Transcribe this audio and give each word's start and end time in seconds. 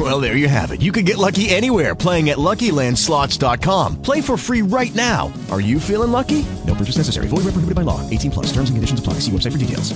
Well, 0.00 0.18
there 0.18 0.34
you 0.34 0.48
have 0.48 0.70
it. 0.70 0.80
You 0.80 0.92
can 0.92 1.04
get 1.04 1.18
lucky 1.18 1.50
anywhere 1.50 1.94
playing 1.94 2.30
at 2.30 2.38
LuckyLandSlots.com. 2.38 4.00
Play 4.00 4.22
for 4.22 4.38
free 4.38 4.62
right 4.62 4.94
now. 4.94 5.30
Are 5.50 5.60
you 5.60 5.78
feeling 5.78 6.10
lucky? 6.10 6.46
No 6.66 6.74
purchase 6.74 6.96
necessary. 6.96 7.28
Void 7.28 7.44
where 7.44 7.52
prohibited 7.52 7.74
by 7.74 7.82
law. 7.82 8.00
18 8.08 8.30
plus. 8.30 8.46
Terms 8.46 8.70
and 8.70 8.78
conditions 8.78 8.98
apply. 8.98 9.14
See 9.20 9.30
website 9.30 9.52
for 9.52 9.58
details. 9.58 9.92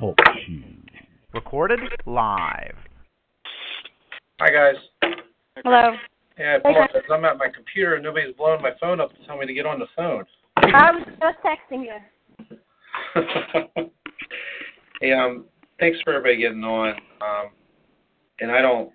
Talk 0.00 0.18
Recorded 1.34 1.80
live. 2.06 2.76
Hi 4.40 4.50
guys. 4.50 4.76
Hello. 5.62 5.92
Yeah, 6.38 6.52
I 6.52 6.54
apologize. 6.54 7.02
I'm 7.12 7.26
at 7.26 7.36
my 7.36 7.48
computer 7.54 7.96
and 7.96 8.04
nobody's 8.04 8.34
blowing 8.36 8.62
my 8.62 8.72
phone 8.80 9.02
up 9.02 9.10
to 9.10 9.26
tell 9.26 9.36
me 9.36 9.46
to 9.46 9.52
get 9.52 9.66
on 9.66 9.78
the 9.78 9.86
phone. 9.94 10.24
I 10.56 10.92
was 10.92 11.04
just 11.20 11.38
texting 11.44 11.84
you. 11.84 11.98
hey, 15.02 15.12
um, 15.12 15.44
thanks 15.80 15.98
for 16.04 16.12
everybody 16.12 16.36
getting 16.36 16.62
on. 16.62 16.90
Um, 17.20 17.50
and 18.38 18.52
I 18.52 18.62
don't. 18.62 18.92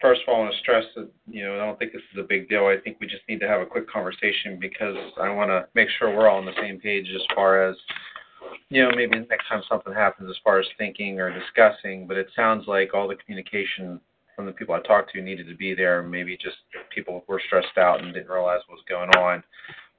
First 0.00 0.22
of 0.22 0.28
all, 0.28 0.36
I 0.36 0.44
want 0.44 0.54
to 0.54 0.60
stress 0.60 0.84
that 0.96 1.08
you 1.28 1.44
know 1.44 1.54
I 1.54 1.58
don't 1.58 1.78
think 1.78 1.92
this 1.92 2.02
is 2.12 2.18
a 2.18 2.26
big 2.26 2.48
deal. 2.48 2.66
I 2.66 2.76
think 2.82 2.98
we 3.00 3.06
just 3.06 3.22
need 3.28 3.40
to 3.40 3.48
have 3.48 3.60
a 3.60 3.66
quick 3.66 3.88
conversation 3.88 4.58
because 4.60 4.96
I 5.20 5.30
want 5.30 5.50
to 5.50 5.66
make 5.74 5.88
sure 5.98 6.14
we're 6.14 6.28
all 6.28 6.38
on 6.38 6.46
the 6.46 6.52
same 6.60 6.80
page 6.80 7.06
as 7.14 7.22
far 7.34 7.68
as 7.68 7.76
you 8.70 8.82
know 8.82 8.90
maybe 8.94 9.18
next 9.18 9.48
time 9.48 9.62
something 9.68 9.92
happens 9.92 10.30
as 10.30 10.36
far 10.42 10.58
as 10.58 10.66
thinking 10.78 11.20
or 11.20 11.32
discussing. 11.32 12.06
But 12.06 12.16
it 12.16 12.28
sounds 12.34 12.66
like 12.66 12.94
all 12.94 13.08
the 13.08 13.16
communication 13.16 14.00
from 14.36 14.46
the 14.46 14.52
people 14.52 14.74
I 14.74 14.80
talked 14.86 15.12
to 15.12 15.20
needed 15.20 15.48
to 15.48 15.56
be 15.56 15.74
there. 15.74 16.02
Maybe 16.02 16.36
just 16.36 16.56
people 16.94 17.24
were 17.26 17.42
stressed 17.46 17.76
out 17.76 18.02
and 18.02 18.14
didn't 18.14 18.30
realize 18.30 18.60
what 18.68 18.76
was 18.76 18.84
going 18.88 19.10
on. 19.10 19.42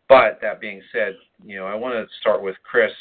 But 0.07 0.39
that 0.41 0.61
being 0.61 0.81
said, 0.93 1.15
you 1.45 1.57
know, 1.57 1.65
I 1.65 1.75
want 1.75 1.93
to 1.93 2.07
start 2.21 2.41
with 2.41 2.55
Chris. 2.63 2.91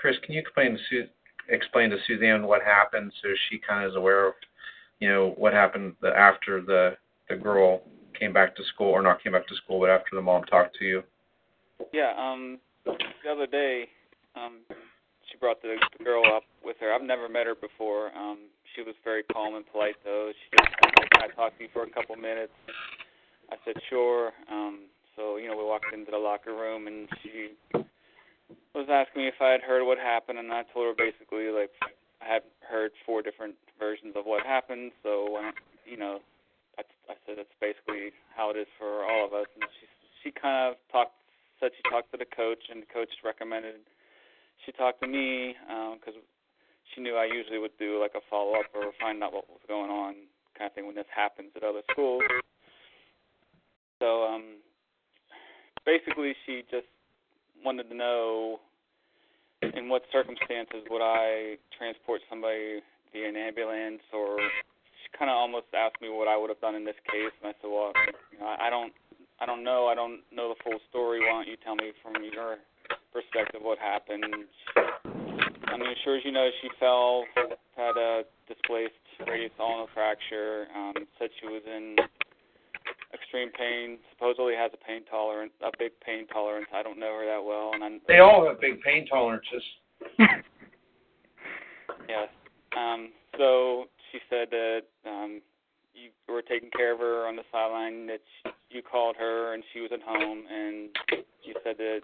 Chris, 0.00 0.16
can 0.24 0.34
you 0.34 0.40
explain 0.40 0.72
to 0.90 1.06
Explain 1.48 1.90
to 1.90 1.96
Suzanne 2.06 2.46
what 2.46 2.62
happened 2.62 3.12
so 3.22 3.28
she 3.48 3.58
kind 3.58 3.84
of 3.84 3.90
is 3.90 3.96
aware 3.96 4.28
of, 4.28 4.34
you 5.00 5.08
know, 5.08 5.34
what 5.36 5.52
happened 5.52 5.94
after 6.16 6.60
the 6.60 6.96
the 7.28 7.36
girl 7.36 7.82
came 8.18 8.32
back 8.32 8.56
to 8.56 8.64
school 8.74 8.90
or 8.90 9.02
not 9.02 9.22
came 9.22 9.32
back 9.32 9.46
to 9.48 9.54
school, 9.56 9.80
but 9.80 9.90
after 9.90 10.14
the 10.14 10.22
mom 10.22 10.44
talked 10.44 10.76
to 10.76 10.84
you? 10.84 11.02
Yeah. 11.92 12.12
Um. 12.18 12.58
The 12.84 13.32
other 13.32 13.46
day, 13.46 13.88
um, 14.36 14.60
she 15.30 15.36
brought 15.38 15.60
the, 15.60 15.74
the 15.98 16.04
girl 16.04 16.22
up 16.24 16.44
with 16.64 16.76
her. 16.80 16.92
I've 16.92 17.02
never 17.02 17.28
met 17.28 17.46
her 17.46 17.56
before. 17.56 18.16
Um, 18.16 18.38
she 18.74 18.82
was 18.82 18.94
very 19.02 19.24
calm 19.24 19.56
and 19.56 19.64
polite 19.72 19.96
though. 20.04 20.30
She 20.32 20.56
just 20.56 20.70
like, 20.82 21.10
"Can 21.10 21.22
I 21.30 21.34
talk 21.34 21.56
to 21.58 21.64
you 21.64 21.70
for 21.72 21.82
a 21.82 21.90
couple 21.90 22.14
minutes?" 22.16 22.52
I 23.50 23.56
said, 23.64 23.74
"Sure." 23.90 24.32
Um, 24.50 24.82
so 25.16 25.36
you 25.36 25.48
know, 25.48 25.56
we 25.56 25.64
walked 25.64 25.92
into 25.92 26.10
the 26.10 26.18
locker 26.18 26.54
room 26.54 26.86
and 26.86 27.08
she 27.22 27.50
was 28.76 28.88
asking 28.92 29.22
me 29.22 29.28
if 29.28 29.40
I 29.40 29.50
had 29.56 29.62
heard 29.62 29.84
what 29.84 29.98
happened, 29.98 30.38
and 30.38 30.52
I 30.52 30.62
told 30.72 30.86
her 30.86 30.96
basically 30.96 31.48
like 31.48 31.72
I 32.20 32.28
had 32.28 32.42
heard 32.60 32.92
four 33.04 33.22
different 33.22 33.56
versions 33.78 34.14
of 34.16 34.24
what 34.24 34.44
happened. 34.44 34.92
So 35.02 35.36
um, 35.36 35.52
you 35.84 35.96
know, 35.96 36.20
I, 36.78 36.82
I 37.08 37.14
said 37.24 37.40
that's 37.40 37.56
basically 37.60 38.12
how 38.36 38.50
it 38.50 38.56
is 38.56 38.68
for 38.78 39.04
all 39.04 39.24
of 39.24 39.32
us. 39.32 39.48
And 39.54 39.64
she 39.80 39.86
she 40.22 40.28
kind 40.30 40.70
of 40.70 40.76
talked, 40.92 41.16
said 41.58 41.72
she 41.76 41.82
talked 41.88 42.12
to 42.12 42.18
the 42.18 42.28
coach, 42.28 42.68
and 42.70 42.82
the 42.82 42.90
coach 42.92 43.10
recommended 43.24 43.80
she 44.64 44.72
talked 44.72 45.02
to 45.02 45.08
me 45.08 45.54
because 45.94 46.16
um, 46.16 46.24
she 46.94 47.00
knew 47.00 47.16
I 47.16 47.26
usually 47.26 47.58
would 47.58 47.76
do 47.78 48.00
like 48.00 48.12
a 48.14 48.24
follow 48.30 48.54
up 48.54 48.66
or 48.74 48.92
find 49.00 49.22
out 49.22 49.34
what 49.34 49.48
was 49.48 49.60
going 49.68 49.90
on 49.90 50.14
kind 50.56 50.70
of 50.70 50.74
thing 50.74 50.86
when 50.86 50.96
this 50.96 51.10
happens 51.14 51.50
at 51.56 51.62
other 51.62 51.82
schools. 51.90 52.22
So 54.00 54.24
um 54.24 54.62
basically 55.84 56.34
she 56.46 56.62
just 56.70 56.88
wanted 57.64 57.88
to 57.88 57.96
know 57.96 58.60
in 59.62 59.88
what 59.88 60.02
circumstances 60.12 60.84
would 60.90 61.02
I 61.02 61.56
transport 61.76 62.20
somebody 62.28 62.80
via 63.12 63.28
an 63.28 63.36
ambulance 63.36 64.02
or 64.12 64.38
she 64.38 65.18
kind 65.18 65.30
of 65.30 65.36
almost 65.36 65.66
asked 65.74 66.00
me 66.00 66.08
what 66.08 66.28
I 66.28 66.36
would 66.36 66.50
have 66.50 66.60
done 66.60 66.74
in 66.74 66.84
this 66.84 66.98
case 67.10 67.32
and 67.42 67.50
I 67.50 67.54
said 67.60 67.70
well 67.70 67.92
you 68.32 68.38
know 68.38 68.46
I 68.46 68.68
don't 68.68 68.92
I 69.40 69.46
don't 69.46 69.64
know 69.64 69.86
I 69.86 69.94
don't 69.94 70.20
know 70.32 70.52
the 70.52 70.60
full 70.62 70.78
story 70.90 71.20
why 71.20 71.32
don't 71.32 71.48
you 71.48 71.56
tell 71.64 71.76
me 71.76 71.92
from 72.02 72.14
your 72.22 72.56
perspective 73.12 73.60
what 73.62 73.78
happened 73.78 74.24
I 75.66 75.76
mean, 75.76 75.94
sure 76.04 76.16
as 76.16 76.24
you 76.24 76.32
know, 76.32 76.48
she 76.62 76.68
fell, 76.78 77.24
had 77.76 77.96
a 77.98 78.22
displaced 78.48 78.94
radius 79.26 79.52
ulnar 79.58 79.86
fracture. 79.92 80.66
Um, 80.74 80.94
said 81.18 81.28
she 81.40 81.46
was 81.46 81.62
in 81.66 81.96
extreme 83.36 83.52
pain. 83.52 83.98
Supposedly 84.10 84.54
has 84.54 84.70
a 84.74 84.84
pain 84.84 85.02
tolerance, 85.10 85.52
a 85.62 85.70
big 85.78 85.92
pain 86.04 86.26
tolerance. 86.28 86.66
I 86.74 86.82
don't 86.82 86.98
know 86.98 87.18
her 87.18 87.26
that 87.26 87.44
well, 87.44 87.70
and 87.74 87.84
I'm, 87.84 88.00
They 88.08 88.18
all 88.18 88.46
have 88.46 88.60
big 88.60 88.80
pain 88.82 89.06
tolerances. 89.06 89.62
yes. 92.08 92.28
Um, 92.76 93.10
so 93.38 93.84
she 94.10 94.18
said 94.30 94.48
that 94.50 94.82
um, 95.06 95.40
you 95.94 96.10
were 96.28 96.42
taking 96.42 96.70
care 96.70 96.92
of 96.92 96.98
her 97.00 97.26
on 97.26 97.36
the 97.36 97.42
sideline. 97.52 98.06
That 98.06 98.20
she, 98.42 98.50
you 98.76 98.82
called 98.82 99.16
her 99.18 99.54
and 99.54 99.62
she 99.72 99.80
was 99.80 99.90
at 99.92 100.02
home, 100.02 100.44
and 100.50 100.90
you 101.42 101.54
said 101.64 101.76
that 101.78 102.00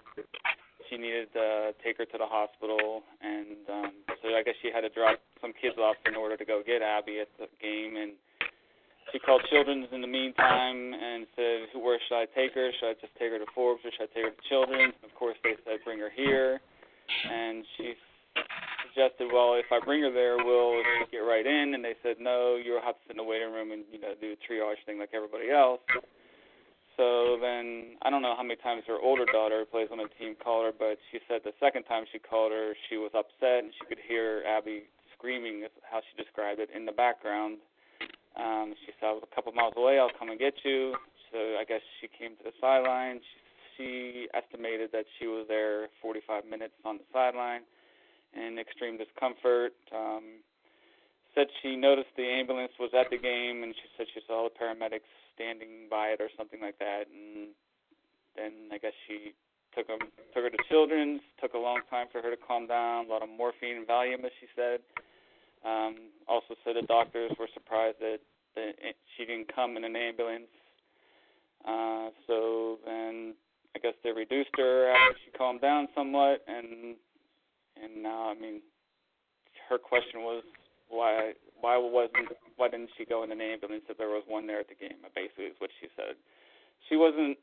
she 0.89 0.97
needed 0.97 1.33
to 1.35 1.75
take 1.85 1.99
her 1.99 2.05
to 2.05 2.19
the 2.19 2.27
hospital, 2.27 3.03
and 3.23 3.57
um, 3.71 3.93
so 4.23 4.29
I 4.29 4.43
guess 4.43 4.55
she 4.63 4.71
had 4.73 4.83
to 4.83 4.89
drop 4.91 5.19
some 5.41 5.53
kids 5.53 5.77
off 5.79 5.97
in 6.07 6.15
order 6.15 6.37
to 6.37 6.45
go 6.45 6.63
get 6.65 6.83
Abby 6.83 7.21
at 7.21 7.29
the 7.39 7.47
game, 7.61 7.97
and 7.97 8.13
she 9.11 9.19
called 9.19 9.43
Children's 9.51 9.89
in 9.93 10.01
the 10.01 10.07
meantime 10.07 10.93
and 10.93 10.93
said, 10.93 10.99
"Where 10.99 11.02
should 12.09 12.17
I 12.17 12.27
take 12.35 12.55
her? 12.55 12.71
Should 12.79 12.89
I 12.89 12.95
just 13.01 13.15
take 13.19 13.31
her 13.31 13.39
to 13.39 13.47
Forbes, 13.55 13.83
or 13.85 13.91
should 13.93 14.09
I 14.09 14.13
take 14.15 14.25
her 14.25 14.31
to 14.31 14.49
Children's?" 14.49 14.95
And 15.03 15.11
of 15.11 15.15
course, 15.15 15.37
they 15.43 15.57
said, 15.65 15.81
"Bring 15.85 15.99
her 15.99 16.11
here," 16.11 16.61
and 17.31 17.65
she 17.77 17.95
suggested, 18.87 19.31
"Well, 19.33 19.55
if 19.55 19.71
I 19.71 19.81
bring 19.81 20.03
her 20.03 20.11
there, 20.11 20.37
we'll 20.39 20.83
get 21.11 21.19
right 21.19 21.47
in?" 21.47 21.75
And 21.75 21.85
they 21.85 21.97
said, 22.03 22.21
"No, 22.21 22.57
you'll 22.57 22.81
have 22.81 22.97
to 22.97 23.03
sit 23.07 23.13
in 23.13 23.17
the 23.19 23.25
waiting 23.25 23.53
room 23.53 23.73
and 23.73 23.85
you 23.91 23.99
know 23.99 24.15
do 24.21 24.33
a 24.33 24.39
triage 24.45 24.83
thing 24.85 24.99
like 24.99 25.11
everybody 25.15 25.51
else." 25.51 25.81
So 26.97 27.39
then 27.41 27.97
I 28.03 28.11
don't 28.11 28.21
know 28.21 28.37
how 28.37 28.43
many 28.43 28.57
times 28.61 28.85
her 28.87 29.01
older 29.01 29.25
daughter 29.33 29.61
who 29.61 29.65
plays 29.65 29.89
on 29.91 29.99
the 29.99 30.09
team 30.19 30.37
called 30.37 30.67
her, 30.67 30.73
but 30.77 30.99
she 31.11 31.19
said 31.27 31.41
the 31.43 31.57
second 31.59 31.85
time 31.85 32.05
she 32.13 32.19
called 32.19 32.53
her, 32.53 32.75
she 32.89 32.97
was 32.97 33.11
upset 33.15 33.65
and 33.65 33.73
she 33.73 33.87
could 33.87 33.99
hear 34.07 34.45
Abby 34.47 34.85
screaming, 35.17 35.63
is 35.63 35.71
how 35.89 36.01
she 36.05 36.23
described 36.23 36.61
it, 36.61 36.69
in 36.75 36.85
the 36.85 36.93
background. 36.93 37.59
Um, 38.37 38.75
she 38.85 38.93
said, 38.99 39.07
I 39.07 39.13
was 39.13 39.23
a 39.25 39.35
couple 39.35 39.53
miles 39.53 39.75
away, 39.77 39.99
I'll 39.99 40.13
come 40.19 40.31
and 40.31 40.39
get 40.39 40.55
you. 40.65 40.95
So 41.33 41.57
I 41.59 41.65
guess 41.65 41.81
she 42.01 42.09
came 42.09 42.37
to 42.37 42.45
the 42.45 42.57
sideline. 42.61 43.21
She, 43.21 43.41
she 43.77 44.29
estimated 44.37 44.91
that 44.93 45.05
she 45.19 45.27
was 45.27 45.47
there 45.49 45.89
45 46.01 46.45
minutes 46.45 46.77
on 46.85 46.99
the 46.99 47.09
sideline 47.13 47.63
in 48.37 48.59
extreme 48.59 48.99
discomfort. 48.99 49.73
Um, 49.93 50.45
said 51.35 51.49
she 51.63 51.77
noticed 51.77 52.13
the 52.17 52.29
ambulance 52.29 52.73
was 52.79 52.93
at 52.93 53.09
the 53.09 53.17
game, 53.17 53.65
and 53.65 53.73
she 53.73 53.89
said 53.97 54.07
she 54.13 54.21
saw 54.27 54.49
the 54.49 54.53
paramedics 54.53 55.09
standing 55.35 55.89
by 55.89 56.13
it 56.13 56.21
or 56.21 56.29
something 56.37 56.61
like 56.61 56.79
that. 56.79 57.09
And 57.09 57.57
then 58.37 58.69
I 58.73 58.77
guess 58.77 58.93
she 59.09 59.33
took 59.75 59.89
them, 59.89 60.01
took 60.37 60.45
her 60.45 60.51
to 60.51 60.63
Children's. 60.69 61.21
Took 61.41 61.55
a 61.55 61.59
long 61.59 61.81
time 61.89 62.07
for 62.13 62.21
her 62.21 62.31
to 62.31 62.37
calm 62.37 62.67
down. 62.67 63.07
A 63.07 63.09
lot 63.09 63.23
of 63.23 63.29
morphine 63.29 63.81
and 63.81 63.89
Valium, 63.89 64.25
as 64.25 64.33
she 64.41 64.47
said. 64.55 64.81
Um, 65.65 66.13
also 66.29 66.55
said 66.65 66.77
the 66.77 66.87
doctors 66.87 67.33
were 67.39 67.49
surprised 67.55 67.97
that, 68.01 68.19
that 68.57 68.75
she 69.17 69.25
didn't 69.25 69.49
come 69.55 69.77
in 69.77 69.85
an 69.85 69.97
ambulance. 69.97 70.53
Uh, 71.67 72.11
so 72.27 72.79
then 72.85 73.35
I 73.75 73.79
guess 73.79 73.95
they 74.03 74.11
reduced 74.11 74.51
her 74.57 74.91
after 74.91 75.19
she 75.25 75.31
calmed 75.37 75.61
down 75.61 75.89
somewhat, 75.95 76.43
and 76.47 76.97
and 77.83 78.03
now 78.03 78.31
I 78.31 78.35
mean, 78.35 78.61
her 79.69 79.79
question 79.79 80.21
was 80.21 80.43
why 80.89 81.33
why 81.61 81.79
wasn't 81.79 82.29
why 82.57 82.69
didn't 82.69 82.91
she 82.99 83.05
go 83.05 83.23
in 83.23 83.33
an 83.33 83.41
ambulance 83.41 83.85
if 83.89 83.97
there 83.97 84.09
was 84.09 84.25
one 84.27 84.47
there 84.47 84.61
at 84.61 84.69
the 84.69 84.75
game? 84.75 84.99
Basically, 85.15 85.45
is 85.45 85.57
what 85.59 85.71
she 85.81 85.89
said. 85.97 86.17
She 86.89 86.97
wasn't 86.97 87.39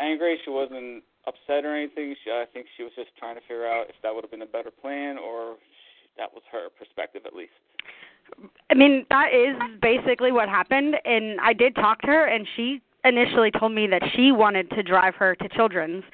angry. 0.00 0.38
She 0.44 0.50
wasn't 0.50 1.04
upset 1.26 1.64
or 1.64 1.76
anything. 1.76 2.14
She, 2.24 2.30
I 2.30 2.44
think 2.52 2.66
she 2.76 2.82
was 2.82 2.92
just 2.96 3.10
trying 3.18 3.36
to 3.36 3.42
figure 3.42 3.66
out 3.66 3.86
if 3.88 3.96
that 4.02 4.14
would 4.14 4.24
have 4.24 4.30
been 4.30 4.42
a 4.42 4.46
better 4.46 4.70
plan 4.70 5.18
or 5.18 5.56
she, 5.58 6.08
that 6.16 6.32
was 6.32 6.42
her 6.50 6.68
perspective 6.78 7.22
at 7.26 7.34
least. 7.34 7.52
I 8.70 8.74
mean, 8.74 9.06
that 9.10 9.28
is 9.32 9.56
basically 9.80 10.32
what 10.32 10.48
happened. 10.48 10.96
And 11.04 11.40
I 11.40 11.52
did 11.52 11.74
talk 11.74 12.00
to 12.02 12.06
her, 12.08 12.26
and 12.26 12.46
she 12.56 12.80
initially 13.04 13.50
told 13.50 13.72
me 13.72 13.86
that 13.86 14.02
she 14.14 14.32
wanted 14.32 14.70
to 14.70 14.82
drive 14.82 15.14
her 15.16 15.34
to 15.36 15.48
Children's. 15.50 16.04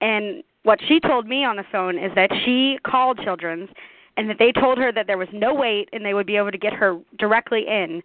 And 0.00 0.42
what 0.62 0.78
she 0.88 1.00
told 1.00 1.26
me 1.26 1.44
on 1.44 1.56
the 1.56 1.64
phone 1.70 1.98
is 1.98 2.12
that 2.14 2.30
she 2.44 2.78
called 2.84 3.20
Children's 3.22 3.68
and 4.16 4.28
that 4.30 4.36
they 4.38 4.52
told 4.52 4.78
her 4.78 4.92
that 4.92 5.06
there 5.06 5.18
was 5.18 5.28
no 5.32 5.54
wait 5.54 5.88
and 5.92 6.04
they 6.04 6.14
would 6.14 6.26
be 6.26 6.36
able 6.36 6.50
to 6.50 6.58
get 6.58 6.72
her 6.72 6.98
directly 7.18 7.66
in. 7.68 8.02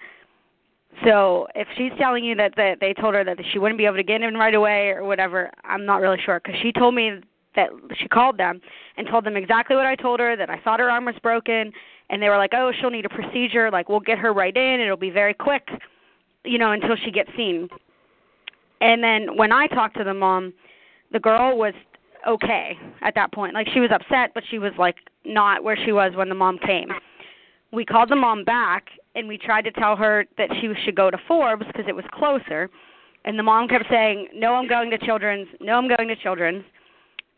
So 1.05 1.47
if 1.55 1.67
she's 1.77 1.91
telling 1.97 2.23
you 2.23 2.35
that, 2.35 2.53
that 2.57 2.79
they 2.81 2.93
told 2.93 3.15
her 3.15 3.23
that 3.23 3.37
she 3.51 3.59
wouldn't 3.59 3.77
be 3.77 3.85
able 3.85 3.95
to 3.95 4.03
get 4.03 4.21
in 4.21 4.35
right 4.35 4.53
away 4.53 4.89
or 4.89 5.05
whatever, 5.05 5.49
I'm 5.63 5.85
not 5.85 6.01
really 6.01 6.19
sure 6.23 6.41
because 6.43 6.59
she 6.61 6.71
told 6.73 6.95
me 6.95 7.21
that 7.55 7.69
she 7.97 8.07
called 8.07 8.37
them 8.37 8.61
and 8.97 9.07
told 9.07 9.25
them 9.25 9.37
exactly 9.37 9.75
what 9.75 9.85
I 9.85 9.95
told 9.95 10.19
her 10.19 10.35
that 10.35 10.49
I 10.49 10.59
thought 10.59 10.79
her 10.79 10.89
arm 10.89 11.05
was 11.05 11.15
broken 11.23 11.71
and 12.09 12.21
they 12.21 12.29
were 12.29 12.37
like, 12.37 12.51
"Oh, 12.53 12.71
she'll 12.79 12.89
need 12.89 13.05
a 13.05 13.09
procedure. 13.09 13.71
Like 13.71 13.89
we'll 13.89 14.01
get 14.01 14.17
her 14.19 14.33
right 14.33 14.55
in. 14.55 14.79
It'll 14.79 14.97
be 14.97 15.09
very 15.09 15.33
quick, 15.33 15.67
you 16.43 16.57
know, 16.57 16.71
until 16.71 16.95
she 17.03 17.11
gets 17.11 17.29
seen." 17.35 17.69
And 18.81 19.03
then 19.03 19.37
when 19.37 19.51
I 19.51 19.67
talked 19.67 19.97
to 19.97 20.03
the 20.03 20.13
mom, 20.13 20.53
the 21.11 21.19
girl 21.19 21.57
was 21.57 21.73
okay 22.27 22.77
at 23.01 23.15
that 23.15 23.31
point. 23.31 23.53
Like 23.53 23.67
she 23.73 23.79
was 23.79 23.91
upset, 23.93 24.31
but 24.33 24.43
she 24.49 24.59
was 24.59 24.73
like 24.77 24.95
not 25.23 25.63
where 25.63 25.77
she 25.85 25.91
was 25.91 26.13
when 26.15 26.29
the 26.29 26.35
mom 26.35 26.57
came. 26.57 26.89
We 27.71 27.85
called 27.85 28.09
the 28.09 28.15
mom 28.15 28.43
back 28.43 28.87
and 29.15 29.27
we 29.27 29.37
tried 29.37 29.63
to 29.63 29.71
tell 29.71 29.95
her 29.95 30.25
that 30.37 30.49
she 30.59 30.71
should 30.83 30.95
go 30.95 31.11
to 31.11 31.17
Forbes 31.27 31.65
because 31.67 31.85
it 31.87 31.95
was 31.95 32.05
closer. 32.11 32.69
And 33.23 33.37
the 33.37 33.43
mom 33.43 33.67
kept 33.67 33.85
saying, 33.89 34.29
"No, 34.33 34.55
I'm 34.55 34.67
going 34.67 34.89
to 34.89 34.97
Children's. 34.97 35.47
No, 35.59 35.73
I'm 35.73 35.87
going 35.87 36.07
to 36.07 36.15
Children's." 36.15 36.63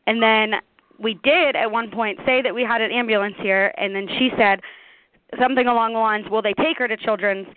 And 0.07 0.23
then 0.23 0.55
we 0.97 1.15
did 1.23 1.55
at 1.55 1.69
one 1.69 1.91
point 1.91 2.19
say 2.25 2.41
that 2.41 2.55
we 2.55 2.63
had 2.63 2.81
an 2.81 2.91
ambulance 2.91 3.35
here, 3.41 3.73
and 3.77 3.93
then 3.93 4.07
she 4.17 4.31
said 4.37 4.61
something 5.37 5.67
along 5.67 5.93
the 5.93 5.99
lines, 5.99 6.29
"Will 6.29 6.41
they 6.41 6.53
take 6.53 6.77
her 6.77 6.87
to 6.87 6.95
Children's?" 6.95 7.47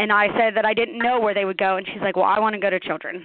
And 0.00 0.10
I 0.10 0.28
said 0.38 0.56
that 0.56 0.64
I 0.64 0.72
didn't 0.72 0.96
know 0.96 1.20
where 1.20 1.34
they 1.34 1.44
would 1.44 1.58
go, 1.58 1.76
and 1.76 1.86
she's 1.86 2.00
like, 2.00 2.16
"Well, 2.16 2.24
I 2.24 2.38
want 2.38 2.54
to 2.54 2.58
go 2.58 2.70
to 2.70 2.80
Children's." 2.80 3.22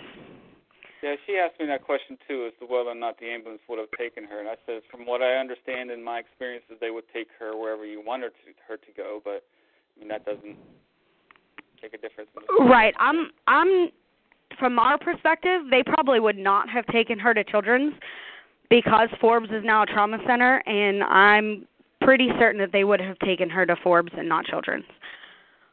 Yeah, 1.02 1.16
she 1.26 1.38
asked 1.38 1.58
me 1.58 1.68
that 1.68 1.86
question 1.86 2.18
too, 2.28 2.46
as 2.48 2.54
to 2.60 2.66
whether 2.66 2.90
or 2.90 2.96
not 2.96 3.18
the 3.18 3.28
ambulance 3.28 3.62
would 3.70 3.80
have 3.80 3.92
taken 3.98 4.26
her, 4.26 4.40
and 4.40 4.50
I 4.50 4.56
said, 4.66 4.82
from 4.92 5.06
what 5.06 5.22
I 5.22 5.36
understand 5.36 5.90
in 5.90 6.04
my 6.04 6.20
experiences, 6.20 6.76
they 6.82 6.90
would 6.90 7.06
take 7.14 7.28
her 7.40 7.56
wherever 7.56 7.86
you 7.86 8.04
want 8.06 8.24
her 8.24 8.30
to 8.30 8.36
her 8.68 8.76
to 8.76 8.92
go, 8.98 9.22
but 9.24 9.44
I 9.96 10.00
mean 10.00 10.10
that 10.10 10.26
doesn't 10.26 10.58
make 11.82 11.94
a 11.94 11.98
difference. 11.98 12.30
Right. 12.60 12.94
I'm 12.98 13.32
I'm 13.48 13.90
from 14.60 14.78
our 14.78 14.98
perspective, 14.98 15.62
they 15.70 15.84
probably 15.84 16.20
would 16.20 16.38
not 16.38 16.70
have 16.70 16.86
taken 16.88 17.20
her 17.20 17.34
to 17.34 17.44
Children's 17.46 17.94
because 18.70 19.08
Forbes 19.22 19.50
is 19.52 19.64
now 19.64 19.84
a 19.84 19.86
trauma 19.86 20.18
center, 20.28 20.62
and 20.66 21.04
I'm 21.04 21.68
pretty 22.02 22.30
certain 22.38 22.60
that 22.60 22.72
they 22.74 22.84
would 22.84 23.00
have 23.00 23.18
taken 23.20 23.50
her 23.50 23.66
to 23.66 23.76
Forbes 23.82 24.12
and 24.18 24.28
not 24.28 24.46
Children's. 24.46 24.86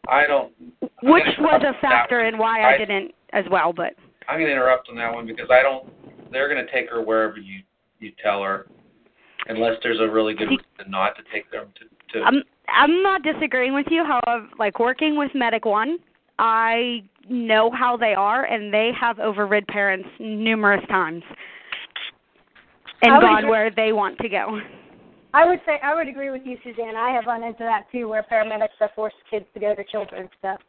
I 0.08 0.26
don't. 0.26 0.52
Which 1.02 1.24
was 1.38 1.62
a 1.66 1.80
factor 1.80 2.26
in 2.26 2.38
why 2.38 2.60
I, 2.60 2.74
I 2.74 2.78
didn't 2.78 3.12
as 3.32 3.44
well, 3.50 3.72
but. 3.72 3.94
I'm 4.28 4.38
going 4.38 4.46
to 4.46 4.52
interrupt 4.52 4.88
on 4.88 4.96
that 4.96 5.12
one 5.12 5.26
because 5.26 5.48
I 5.50 5.62
don't. 5.62 5.88
They're 6.30 6.52
going 6.52 6.64
to 6.64 6.72
take 6.72 6.88
her 6.90 7.02
wherever 7.02 7.38
you 7.38 7.60
you 7.98 8.12
tell 8.22 8.42
her, 8.42 8.66
unless 9.48 9.78
there's 9.82 10.00
a 10.00 10.08
really 10.08 10.34
good 10.34 10.48
reason 10.48 10.90
not 10.90 11.16
to 11.16 11.22
take 11.32 11.50
them 11.50 11.66
to. 11.78 12.18
to 12.18 12.24
I'm 12.24 12.42
I'm 12.68 13.02
not 13.02 13.22
disagreeing 13.22 13.74
with 13.74 13.86
you. 13.90 14.04
However, 14.04 14.48
like 14.58 14.78
working 14.78 15.16
with 15.16 15.30
Medic 15.34 15.64
One, 15.64 15.98
I 16.38 17.02
know 17.28 17.70
how 17.70 17.96
they 17.96 18.14
are, 18.14 18.44
and 18.44 18.72
they 18.72 18.90
have 18.98 19.18
overrid 19.18 19.66
parents 19.66 20.08
numerous 20.18 20.84
times 20.88 21.22
and 23.02 23.20
gone 23.20 23.48
where 23.48 23.70
they 23.70 23.92
want 23.92 24.18
to 24.18 24.28
go. 24.28 24.60
I 25.34 25.46
would 25.46 25.60
say 25.64 25.78
I 25.82 25.94
would 25.94 26.08
agree 26.08 26.30
with 26.30 26.42
you, 26.44 26.58
Suzanne. 26.62 26.96
I 26.96 27.10
have 27.10 27.26
run 27.26 27.42
into 27.42 27.60
that 27.64 27.86
too, 27.90 28.08
where 28.08 28.24
paramedics 28.30 28.76
have 28.80 28.90
forced 28.94 29.16
kids 29.30 29.46
to 29.54 29.60
go 29.60 29.74
to 29.74 29.84
children's 29.84 30.30
stuff. 30.38 30.60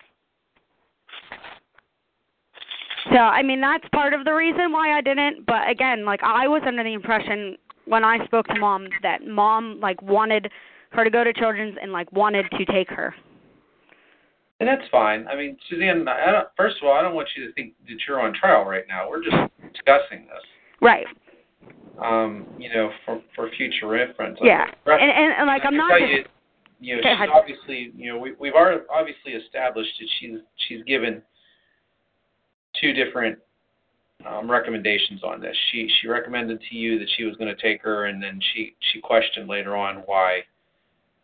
So, 3.11 3.17
I 3.17 3.43
mean, 3.43 3.59
that's 3.59 3.83
part 3.93 4.13
of 4.13 4.23
the 4.23 4.33
reason 4.33 4.71
why 4.71 4.97
I 4.97 5.01
didn't. 5.01 5.45
But 5.45 5.69
again, 5.69 6.05
like 6.05 6.21
I 6.23 6.47
was 6.47 6.61
under 6.65 6.83
the 6.83 6.93
impression 6.93 7.57
when 7.85 8.05
I 8.05 8.23
spoke 8.25 8.47
to 8.47 8.59
mom 8.59 8.87
that 9.01 9.27
mom 9.27 9.79
like 9.81 10.01
wanted 10.01 10.49
her 10.91 11.03
to 11.03 11.09
go 11.09 11.23
to 11.23 11.33
children's 11.33 11.75
and 11.81 11.91
like 11.91 12.09
wanted 12.13 12.45
to 12.51 12.65
take 12.65 12.89
her. 12.89 13.13
And 14.59 14.69
that's 14.69 14.87
fine. 14.89 15.27
I 15.27 15.35
mean, 15.35 15.57
Suzanne, 15.69 16.07
I 16.07 16.31
don't, 16.31 16.47
first 16.55 16.77
of 16.81 16.87
all, 16.87 16.93
I 16.93 17.01
don't 17.01 17.15
want 17.15 17.27
you 17.35 17.45
to 17.47 17.53
think 17.53 17.73
that 17.85 17.97
you're 18.07 18.21
on 18.21 18.33
trial 18.33 18.63
right 18.63 18.85
now. 18.87 19.09
We're 19.09 19.23
just 19.23 19.35
discussing 19.73 20.25
this. 20.27 20.43
Right. 20.79 21.05
Um, 22.01 22.47
you 22.57 22.73
know, 22.73 22.89
for 23.05 23.21
for 23.35 23.49
future 23.55 23.87
reference. 23.87 24.39
Yeah. 24.41 24.65
And, 24.85 25.01
and 25.01 25.33
and 25.37 25.47
like 25.47 25.61
I'm 25.63 25.77
not 25.77 25.91
just 25.99 26.11
you, 26.11 26.23
you 26.79 26.95
know, 26.95 27.01
she's 27.01 27.29
obviously, 27.31 27.91
you 27.95 28.11
know, 28.11 28.19
we 28.19 28.33
we've 28.39 28.53
already 28.53 28.81
obviously 28.91 29.33
established 29.33 29.91
that 29.99 30.07
she's 30.19 30.39
she's 30.67 30.83
given 30.83 31.21
two 32.81 32.93
different 32.93 33.37
um, 34.27 34.49
recommendations 34.49 35.23
on 35.23 35.39
this. 35.39 35.55
She 35.71 35.89
she 36.01 36.07
recommended 36.07 36.61
to 36.69 36.75
you 36.75 36.99
that 36.99 37.07
she 37.15 37.23
was 37.23 37.35
going 37.37 37.53
to 37.55 37.61
take 37.61 37.81
her, 37.83 38.05
and 38.05 38.21
then 38.21 38.39
she 38.53 38.75
she 38.91 38.99
questioned 38.99 39.47
later 39.47 39.75
on 39.75 39.97
why, 40.05 40.41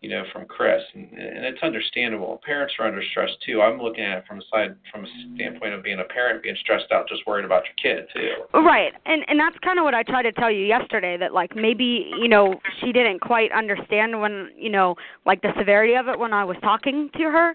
you 0.01 0.09
know, 0.09 0.23
from 0.31 0.45
Chris, 0.45 0.81
and, 0.93 1.11
and 1.11 1.43
it's 1.43 1.61
understandable. 1.61 2.39
Parents 2.45 2.73
are 2.79 2.87
under 2.87 3.03
stress 3.11 3.29
too. 3.45 3.61
I'm 3.61 3.81
looking 3.81 4.03
at 4.03 4.19
it 4.19 4.23
from 4.25 4.37
a 4.37 4.41
side 4.49 4.75
from 4.91 5.03
a 5.03 5.07
standpoint 5.35 5.73
of 5.73 5.83
being 5.83 5.99
a 5.99 6.05
parent, 6.05 6.41
being 6.41 6.55
stressed 6.61 6.91
out, 6.93 7.09
just 7.09 7.27
worried 7.27 7.43
about 7.43 7.63
your 7.65 7.95
kid 7.95 8.07
too. 8.15 8.57
Right. 8.57 8.93
And 9.05 9.23
and 9.27 9.37
that's 9.37 9.57
kind 9.59 9.77
of 9.77 9.83
what 9.83 9.93
I 9.93 10.03
tried 10.03 10.23
to 10.23 10.31
tell 10.31 10.49
you 10.49 10.65
yesterday 10.65 11.17
that 11.17 11.33
like 11.33 11.53
maybe, 11.53 12.11
you 12.17 12.29
know, 12.29 12.55
she 12.79 12.93
didn't 12.93 13.19
quite 13.19 13.51
understand 13.51 14.21
when, 14.21 14.51
you 14.57 14.69
know, 14.69 14.95
like 15.25 15.41
the 15.41 15.51
severity 15.57 15.95
of 15.95 16.07
it 16.07 16.17
when 16.17 16.31
I 16.31 16.45
was 16.45 16.55
talking 16.61 17.09
to 17.17 17.23
her. 17.23 17.53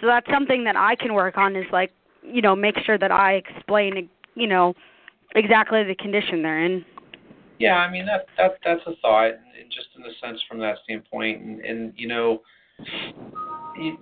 So 0.00 0.08
that's 0.08 0.26
something 0.32 0.64
that 0.64 0.74
I 0.74 0.96
can 0.96 1.14
work 1.14 1.38
on 1.38 1.54
is 1.54 1.66
like, 1.72 1.92
you 2.24 2.42
know, 2.42 2.56
make 2.56 2.74
sure 2.84 2.98
that 2.98 3.12
I 3.12 3.34
explain, 3.34 4.08
you 4.34 4.48
know, 4.48 4.74
exactly 5.36 5.84
the 5.84 5.94
condition 5.94 6.42
they're 6.42 6.64
in. 6.64 6.84
Yeah, 7.58 7.76
I 7.76 7.90
mean 7.90 8.06
that 8.06 8.26
that 8.36 8.58
that's 8.64 8.82
a 8.86 8.96
thought, 9.00 9.30
and 9.30 9.70
just 9.70 9.88
in 9.96 10.02
the 10.02 10.10
sense 10.20 10.40
from 10.48 10.58
that 10.58 10.76
standpoint, 10.84 11.42
and, 11.42 11.60
and 11.60 11.92
you 11.96 12.08
know, 12.08 12.42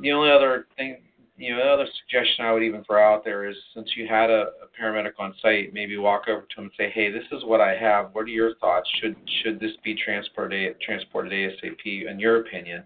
the 0.01 0.13
only 0.13 0.31
other 0.31 0.67
thing, 0.77 1.03
you 1.37 1.51
know, 1.51 1.59
the 1.59 1.71
other 1.71 1.87
suggestion 2.01 2.45
I 2.45 2.53
would 2.53 2.63
even 2.63 2.83
throw 2.85 3.03
out 3.03 3.25
there 3.25 3.49
is 3.49 3.57
since 3.75 3.91
you 3.97 4.07
had 4.07 4.31
a, 4.31 4.47
a 4.63 4.81
paramedic 4.81 5.13
on 5.19 5.35
site, 5.43 5.75
maybe 5.75 5.99
walk 5.99 6.29
over 6.29 6.47
to 6.49 6.61
him 6.61 6.65
and 6.65 6.73
say, 6.79 6.91
hey, 6.91 7.11
this 7.11 7.25
is 7.31 7.45
what 7.45 7.61
I 7.61 7.77
have. 7.77 8.11
What 8.13 8.23
are 8.23 8.29
your 8.29 8.55
thoughts? 8.57 8.89
Should 9.01 9.17
should 9.43 9.61
this 9.61 9.73
be 9.85 9.95
transported 9.95 10.81
transported 10.81 11.33
ASAP? 11.33 12.11
In 12.11 12.19
your 12.19 12.41
opinion? 12.41 12.85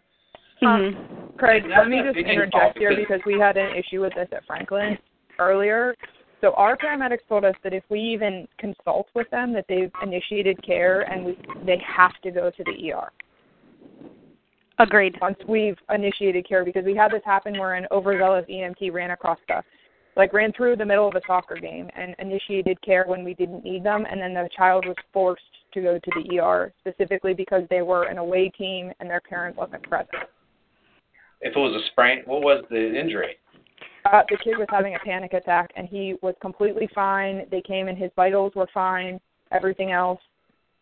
Mm-hmm. 0.63 0.67
Um, 0.97 1.33
Craig, 1.37 1.65
let 1.69 1.89
me 1.89 2.01
just 2.03 2.17
interject 2.17 2.79
here 2.79 2.91
because- 2.91 3.07
because 3.07 3.21
we 3.27 3.39
had 3.39 3.57
an 3.57 3.77
issue 3.77 4.01
with 4.01 4.15
this 4.15 4.29
at 4.33 4.45
Franklin 4.47 4.99
earlier. 5.39 5.95
So 6.41 6.53
our 6.53 6.77
paramedics 6.77 7.27
told 7.29 7.44
us 7.44 7.55
that 7.65 7.73
if 7.73 7.83
we 7.88 8.00
even 8.00 8.47
consult 8.59 9.09
with 9.15 9.29
them, 9.31 9.53
that 9.55 9.65
they've 9.69 9.91
initiated 10.03 10.62
care 10.62 11.03
and 11.03 11.25
we, 11.25 11.38
they 11.65 11.81
have 11.85 12.12
to 12.23 12.31
go 12.31 12.50
to 12.50 12.65
the 12.65 12.93
ER 12.93 13.11
Agreed. 14.79 15.17
once 15.23 15.38
we've 15.49 15.79
initiated 15.93 16.47
care 16.47 16.65
because 16.65 16.85
we 16.85 16.94
had 16.94 17.11
this 17.11 17.23
happen 17.25 17.59
where 17.59 17.75
an 17.75 17.87
overzealous 17.91 18.44
EMT 18.50 18.93
ran 18.93 19.12
across 19.12 19.38
the 19.49 19.62
like 20.17 20.33
ran 20.33 20.53
through 20.53 20.77
the 20.77 20.85
middle 20.85 21.09
of 21.09 21.15
a 21.15 21.21
soccer 21.27 21.56
game 21.56 21.88
and 21.94 22.15
initiated 22.19 22.81
care 22.82 23.05
when 23.06 23.23
we 23.23 23.35
didn't 23.35 23.65
need 23.65 23.85
them 23.85 24.06
and 24.11 24.21
then 24.21 24.35
the 24.35 24.49
child 24.55 24.87
was 24.87 24.97
forced 25.12 25.43
to 25.73 25.81
go 25.81 25.99
to 25.99 26.11
the 26.17 26.39
ER 26.39 26.73
specifically 26.81 27.35
because 27.35 27.62
they 27.71 27.82
were 27.82 28.05
an 28.05 28.19
away 28.19 28.51
team 28.51 28.93
and 29.01 29.08
their 29.08 29.20
parent 29.20 29.56
wasn't 29.56 29.82
present. 29.82 30.10
If 31.41 31.55
it 31.55 31.58
was 31.58 31.82
a 31.82 31.87
sprain, 31.91 32.22
what 32.25 32.43
was 32.43 32.65
the 32.70 32.99
injury? 32.99 33.37
Uh, 34.13 34.22
the 34.31 34.36
kid 34.36 34.56
was 34.56 34.69
having 34.70 34.94
a 34.94 34.98
panic 35.01 35.32
attack 35.32 35.70
and 35.77 35.89
he 35.89 36.15
was 36.22 36.34
completely 36.41 36.89
fine. 36.94 37.46
They 37.51 37.60
came 37.60 37.89
and 37.89 37.98
his 37.98 38.10
vitals 38.15 38.53
were 38.55 38.69
fine, 38.72 39.19
everything 39.51 39.91
else. 39.91 40.20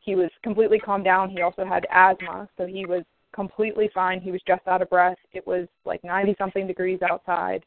He 0.00 0.14
was 0.14 0.31
completely 0.43 0.78
calmed 0.78 1.04
down. 1.04 1.31
He 1.31 1.40
also 1.40 1.64
had 1.64 1.87
asthma, 1.90 2.49
so 2.59 2.66
he 2.66 2.85
was 2.85 3.02
completely 3.35 3.88
fine. 3.95 4.21
He 4.21 4.31
was 4.31 4.43
just 4.47 4.66
out 4.69 4.83
of 4.83 4.90
breath. 4.90 5.16
It 5.33 5.47
was 5.47 5.66
like 5.87 6.04
90 6.04 6.35
something 6.38 6.66
degrees 6.66 7.00
outside. 7.09 7.64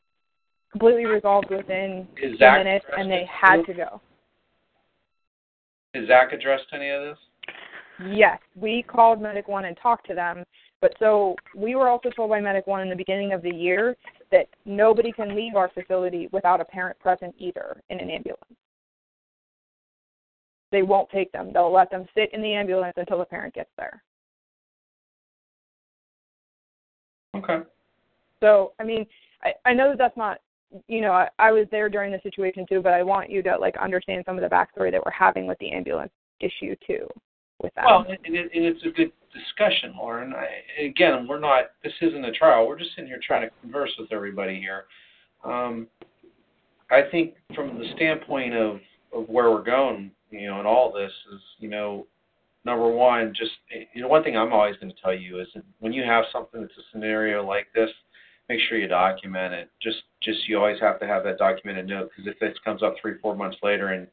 Completely 0.72 1.06
resolved 1.06 1.50
within 1.50 2.08
Is 2.22 2.40
minutes 2.40 2.86
and 2.96 3.10
they 3.10 3.28
had 3.28 3.64
to 3.64 3.74
go. 3.74 4.02
Has 5.96 6.08
Zach 6.08 6.34
addressed 6.34 6.68
any 6.74 6.90
of 6.90 7.02
this? 7.02 7.18
Yes, 8.12 8.38
we 8.56 8.84
called 8.84 9.20
Medic 9.20 9.48
One 9.48 9.66
and 9.66 9.76
talked 9.82 10.06
to 10.08 10.14
them, 10.14 10.44
but 10.82 10.94
so 11.00 11.36
we 11.56 11.74
were 11.74 11.88
also 11.88 12.12
told 12.12 12.30
by 12.30 12.40
Medic 12.40 12.68
One 12.68 12.82
in 12.82 12.90
the 12.90 12.96
beginning 12.96 13.34
of 13.34 13.42
the 13.42 13.50
year 13.50 13.96
that 14.32 14.48
nobody 14.66 15.12
can 15.12 15.36
leave 15.36 15.56
our 15.56 15.70
facility 15.70 16.28
without 16.32 16.62
a 16.62 16.66
parent 16.66 17.00
present 17.00 17.34
either 17.38 17.82
in 17.90 18.00
an 18.00 18.10
ambulance. 18.10 18.44
They 20.72 20.82
won't 20.82 21.10
take 21.10 21.32
them. 21.32 21.52
They'll 21.54 21.72
let 21.72 21.90
them 21.90 22.06
sit 22.14 22.34
in 22.34 22.42
the 22.42 22.54
ambulance 22.54 22.96
until 22.98 23.20
the 23.20 23.26
parent 23.26 23.54
gets 23.54 23.70
there. 23.78 24.04
Okay. 27.36 27.60
So, 28.42 28.74
I 28.80 28.84
mean, 28.84 29.06
I, 29.44 29.54
I 29.66 29.74
know 29.74 29.90
that 29.90 29.98
that's 29.98 30.18
not, 30.18 30.40
you 30.88 31.02
know, 31.02 31.14
I, 31.14 31.30
I 31.40 31.52
was 31.52 31.68
there 31.72 31.88
during 31.88 32.12
the 32.12 32.20
situation 32.22 32.66
too, 32.68 32.82
but 32.82 32.94
I 32.94 33.04
want 33.04 33.30
you 33.30 33.42
to 33.44 33.58
like 33.58 33.78
understand 33.78 34.24
some 34.26 34.38
of 34.38 34.42
the 34.42 34.54
backstory 34.54 34.92
that 34.92 35.02
we're 35.06 35.12
having 35.12 35.48
with 35.48 35.58
the 35.60 35.72
ambulance 35.72 36.12
issue 36.42 36.76
too, 36.86 37.08
with 37.64 37.74
that. 37.76 37.86
Well, 37.86 38.06
and, 38.26 38.36
it, 38.36 38.52
and 38.54 38.66
it's 38.66 38.84
a 38.84 38.90
good 38.90 39.12
discussion, 39.34 39.94
Lauren. 39.98 40.34
I, 40.34 40.84
again, 40.84 41.28
we're 41.28 41.40
not. 41.40 41.72
This 41.84 41.94
isn't 42.02 42.26
a 42.26 42.32
trial. 42.32 42.68
We're 42.68 42.80
just 42.80 42.92
sitting 42.92 43.08
here 43.08 43.20
trying 43.26 43.48
to 43.48 43.56
converse 43.62 43.92
with 44.00 44.12
everybody 44.12 44.60
here. 44.60 44.86
Um, 45.44 45.88
I 46.90 47.02
think 47.12 47.36
from 47.56 47.78
the 47.78 47.86
standpoint 47.96 48.54
of 48.54 48.80
of 49.14 49.28
where 49.30 49.52
we're 49.52 49.64
going, 49.64 50.12
you 50.32 50.48
know, 50.48 50.60
and 50.60 50.68
all 50.68 50.92
this 50.92 51.12
is, 51.34 51.42
you 51.60 51.70
know, 51.70 52.06
number 52.66 52.90
one, 52.90 53.34
just 53.36 53.52
you 53.94 54.02
know, 54.02 54.08
one 54.08 54.24
thing 54.24 54.38
I'm 54.38 54.54
always 54.54 54.76
going 54.78 54.92
to 54.92 55.02
tell 55.02 55.14
you 55.14 55.40
is 55.40 55.48
when 55.80 55.94
you 55.94 56.04
have 56.04 56.26
something 56.32 56.62
that's 56.62 56.78
a 56.78 56.84
scenario 56.92 57.46
like 57.46 57.68
this, 57.74 57.90
make 58.50 58.60
sure 58.68 58.78
you 58.78 58.88
document 58.88 59.54
it. 59.54 59.70
Just 59.82 60.04
just 60.22 60.48
you 60.48 60.58
always 60.58 60.80
have 60.80 61.00
to 61.00 61.08
have 61.08 61.24
that 61.24 61.38
documented 61.38 61.88
note 61.88 62.10
because 62.10 62.32
if 62.32 62.40
this 62.40 62.58
comes 62.64 62.84
up 62.84 62.96
three 63.02 63.14
four 63.22 63.36
months 63.36 63.58
later 63.64 63.90
and 63.90 64.08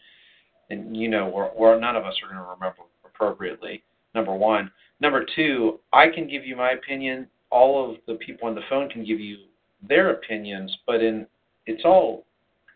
and 0.71 0.97
you 0.97 1.09
know 1.09 1.29
we're, 1.29 1.51
we're 1.57 1.79
none 1.79 1.97
of 1.97 2.05
us 2.05 2.15
are 2.23 2.33
going 2.33 2.43
to 2.43 2.51
remember 2.51 2.83
appropriately. 3.05 3.83
Number 4.15 4.35
one. 4.35 4.71
Number 5.01 5.27
two, 5.35 5.81
I 5.93 6.09
can 6.09 6.29
give 6.29 6.45
you 6.45 6.57
my 6.57 6.73
opinion. 6.73 7.27
All 7.51 7.91
of 7.91 7.97
the 8.07 8.15
people 8.15 8.49
on 8.49 8.55
the 8.55 8.63
phone 8.69 8.89
can 8.89 9.05
give 9.05 9.21
you 9.21 9.39
their 9.87 10.11
opinions, 10.11 10.77
but 10.87 11.03
in 11.03 11.27
it's 11.67 11.85
all 11.85 12.25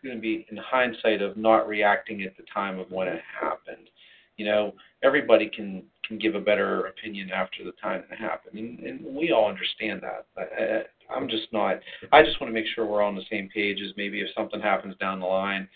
going 0.03 0.15
to 0.15 0.21
be 0.21 0.45
in 0.49 0.57
hindsight 0.57 1.21
of 1.21 1.37
not 1.37 1.67
reacting 1.67 2.23
at 2.23 2.35
the 2.37 2.43
time 2.53 2.79
of 2.79 2.89
when 2.91 3.07
it 3.07 3.21
happened. 3.39 3.89
You 4.37 4.45
know, 4.45 4.73
everybody 5.03 5.49
can 5.49 5.83
can 6.05 6.17
give 6.17 6.35
a 6.35 6.39
better 6.39 6.87
opinion 6.87 7.29
after 7.31 7.63
the 7.63 7.73
time 7.73 8.03
it 8.09 8.17
happened, 8.17 8.57
and, 8.57 8.79
and 8.79 9.15
we 9.15 9.31
all 9.31 9.49
understand 9.49 10.01
that. 10.01 10.25
I, 10.37 11.13
I'm 11.13 11.27
just 11.27 11.51
not. 11.51 11.79
I 12.11 12.23
just 12.23 12.39
want 12.39 12.49
to 12.49 12.53
make 12.53 12.65
sure 12.73 12.85
we're 12.85 13.03
on 13.03 13.15
the 13.15 13.25
same 13.29 13.49
page. 13.53 13.79
As 13.81 13.91
maybe 13.97 14.21
if 14.21 14.29
something 14.35 14.61
happens 14.61 14.95
down 14.97 15.19
the 15.19 15.25
line, 15.25 15.67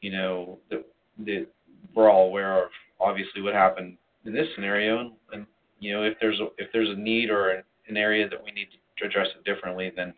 you 0.00 0.12
know, 0.12 0.58
that 0.70 0.84
that 1.26 1.46
we're 1.94 2.10
all 2.10 2.26
aware 2.26 2.64
of 2.64 2.70
obviously 3.00 3.42
what 3.42 3.54
happened 3.54 3.96
in 4.24 4.32
this 4.32 4.48
scenario, 4.54 5.12
and, 5.32 5.46
you 5.80 5.92
know, 5.92 6.02
if 6.04 6.14
there's 6.20 6.38
a, 6.40 6.46
if 6.58 6.68
there's 6.72 6.90
a 6.90 6.94
need 6.94 7.30
or 7.30 7.50
an, 7.50 7.62
an 7.88 7.96
area 7.96 8.28
that 8.28 8.42
we 8.42 8.52
need 8.52 8.68
to 8.98 9.06
address 9.06 9.28
it 9.36 9.44
differently, 9.44 9.92
then 9.94 10.14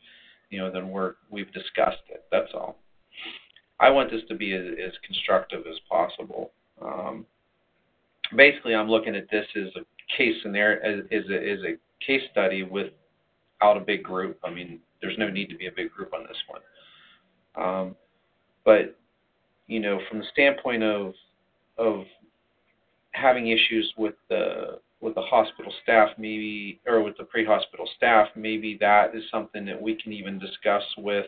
you 0.50 0.58
know, 0.58 0.70
then 0.70 0.90
we're 0.90 1.14
we've 1.30 1.52
discussed 1.52 2.02
it. 2.10 2.24
That's 2.30 2.52
all. 2.54 2.76
I 3.80 3.90
want 3.90 4.10
this 4.10 4.22
to 4.28 4.36
be 4.36 4.52
as, 4.52 4.64
as 4.84 4.92
constructive 5.04 5.64
as 5.66 5.78
possible. 5.90 6.52
Um, 6.80 7.26
basically, 8.36 8.74
I'm 8.74 8.88
looking 8.88 9.16
at 9.16 9.28
this 9.30 9.46
as 9.56 9.68
a 9.76 10.16
case 10.16 10.36
scenario, 10.42 10.80
as, 10.80 11.04
as, 11.10 11.30
a, 11.30 11.52
as 11.52 11.58
a 11.64 12.04
case 12.04 12.22
study 12.30 12.62
without 12.62 13.76
a 13.76 13.80
big 13.80 14.04
group. 14.04 14.38
I 14.44 14.50
mean, 14.50 14.78
there's 15.00 15.18
no 15.18 15.28
need 15.28 15.48
to 15.48 15.56
be 15.56 15.66
a 15.66 15.72
big 15.72 15.90
group 15.90 16.14
on 16.14 16.22
this 16.22 16.36
one. 16.46 16.62
Um, 17.56 17.96
but 18.64 18.96
you 19.66 19.80
know, 19.80 19.98
from 20.08 20.18
the 20.20 20.26
standpoint 20.32 20.82
of 20.82 21.14
of 21.78 22.04
having 23.14 23.48
issues 23.48 23.92
with 23.96 24.14
the 24.28 24.78
with 25.00 25.14
the 25.14 25.22
hospital 25.22 25.72
staff, 25.82 26.08
maybe, 26.16 26.80
or 26.86 27.02
with 27.02 27.14
the 27.18 27.24
pre-hospital 27.24 27.86
staff, 27.94 28.28
maybe 28.34 28.78
that 28.80 29.14
is 29.14 29.22
something 29.30 29.66
that 29.66 29.80
we 29.80 29.94
can 30.02 30.14
even 30.14 30.38
discuss 30.38 30.82
with, 30.96 31.26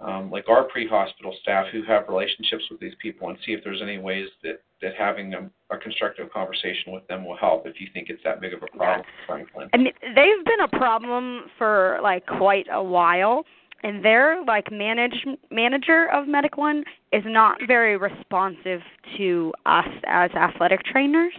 um, 0.00 0.30
like 0.30 0.48
our 0.48 0.64
pre-hospital 0.64 1.36
staff 1.42 1.66
who 1.70 1.82
have 1.82 2.04
relationships 2.08 2.64
with 2.70 2.80
these 2.80 2.94
people, 3.02 3.28
and 3.28 3.36
see 3.44 3.52
if 3.52 3.62
there's 3.62 3.82
any 3.82 3.98
ways 3.98 4.28
that 4.42 4.60
that 4.80 4.92
having 4.96 5.34
a, 5.34 5.50
a 5.74 5.78
constructive 5.78 6.32
conversation 6.32 6.92
with 6.92 7.06
them 7.08 7.26
will 7.26 7.36
help. 7.36 7.66
If 7.66 7.80
you 7.80 7.88
think 7.92 8.08
it's 8.08 8.22
that 8.24 8.40
big 8.40 8.54
of 8.54 8.62
a 8.62 8.76
problem, 8.76 9.06
Franklin. 9.26 9.68
I 9.74 9.76
mean, 9.76 9.92
they've 10.02 10.44
been 10.44 10.60
a 10.64 10.78
problem 10.78 11.42
for 11.58 11.98
like 12.02 12.24
quite 12.26 12.66
a 12.72 12.82
while 12.82 13.44
and 13.82 14.04
their 14.04 14.44
like 14.44 14.70
manage 14.70 15.24
manager 15.50 16.08
of 16.12 16.26
Medic 16.26 16.56
One 16.56 16.84
is 17.12 17.22
not 17.26 17.58
very 17.66 17.96
responsive 17.96 18.80
to 19.16 19.52
us 19.66 19.88
as 20.06 20.30
athletic 20.32 20.84
trainers. 20.84 21.32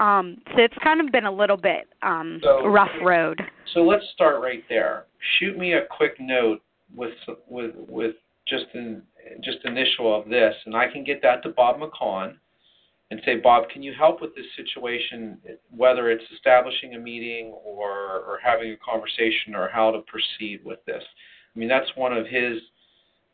Um, 0.00 0.38
so 0.56 0.62
it's 0.62 0.74
kind 0.82 1.00
of 1.00 1.12
been 1.12 1.26
a 1.26 1.32
little 1.32 1.58
bit 1.58 1.88
um, 2.02 2.40
So- 2.42 2.66
rough 2.66 2.90
road. 3.04 3.40
So 3.74 3.80
let's 3.80 4.04
start 4.14 4.40
right 4.40 4.64
there. 4.68 5.04
Shoot 5.38 5.58
me 5.58 5.74
a 5.74 5.82
quick 5.96 6.14
note 6.18 6.62
with 6.94 7.12
with 7.48 7.74
with 7.88 8.16
just 8.48 8.66
an 8.74 9.02
just 9.44 9.58
initial 9.64 10.14
of 10.18 10.28
this, 10.28 10.54
and 10.66 10.74
I 10.74 10.90
can 10.90 11.04
get 11.04 11.22
that 11.22 11.42
to 11.44 11.50
Bob 11.50 11.78
McCon 11.78 12.34
and 13.10 13.20
say, 13.24 13.36
Bob, 13.36 13.68
can 13.68 13.82
you 13.82 13.92
help 13.92 14.20
with 14.20 14.34
this 14.36 14.46
situation, 14.56 15.38
whether 15.74 16.10
it's 16.10 16.24
establishing 16.34 16.94
a 16.94 16.98
meeting 16.98 17.52
or 17.64 18.00
or 18.20 18.38
having 18.42 18.72
a 18.72 18.76
conversation 18.76 19.54
or 19.54 19.68
how 19.68 19.90
to 19.90 20.00
proceed 20.02 20.64
with 20.64 20.84
this. 20.86 21.02
I 21.54 21.58
mean, 21.58 21.68
that's 21.68 21.90
one 21.96 22.16
of 22.16 22.26
his 22.26 22.60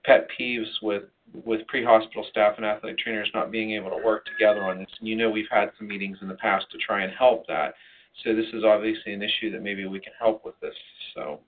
pet 0.04 0.28
peeves 0.38 0.70
with 0.82 1.04
with 1.44 1.66
pre-hospital 1.66 2.24
staff 2.30 2.54
and 2.56 2.64
athletic 2.64 2.98
trainers 2.98 3.28
not 3.34 3.50
being 3.50 3.72
able 3.72 3.90
to 3.90 4.04
work 4.04 4.24
together 4.26 4.62
on 4.62 4.78
this. 4.78 4.88
And 5.00 5.08
you 5.08 5.16
know, 5.16 5.28
we've 5.28 5.50
had 5.50 5.70
some 5.76 5.88
meetings 5.88 6.18
in 6.22 6.28
the 6.28 6.34
past 6.34 6.66
to 6.70 6.78
try 6.78 7.02
and 7.02 7.12
help 7.12 7.46
that. 7.48 7.74
So 8.24 8.34
this 8.34 8.46
is 8.54 8.64
obviously 8.64 9.12
an 9.12 9.22
issue 9.22 9.50
that 9.50 9.62
maybe 9.62 9.84
we 9.86 10.00
can 10.00 10.12
help 10.18 10.44
with 10.44 10.58
this. 10.60 10.74
So, 11.14 11.40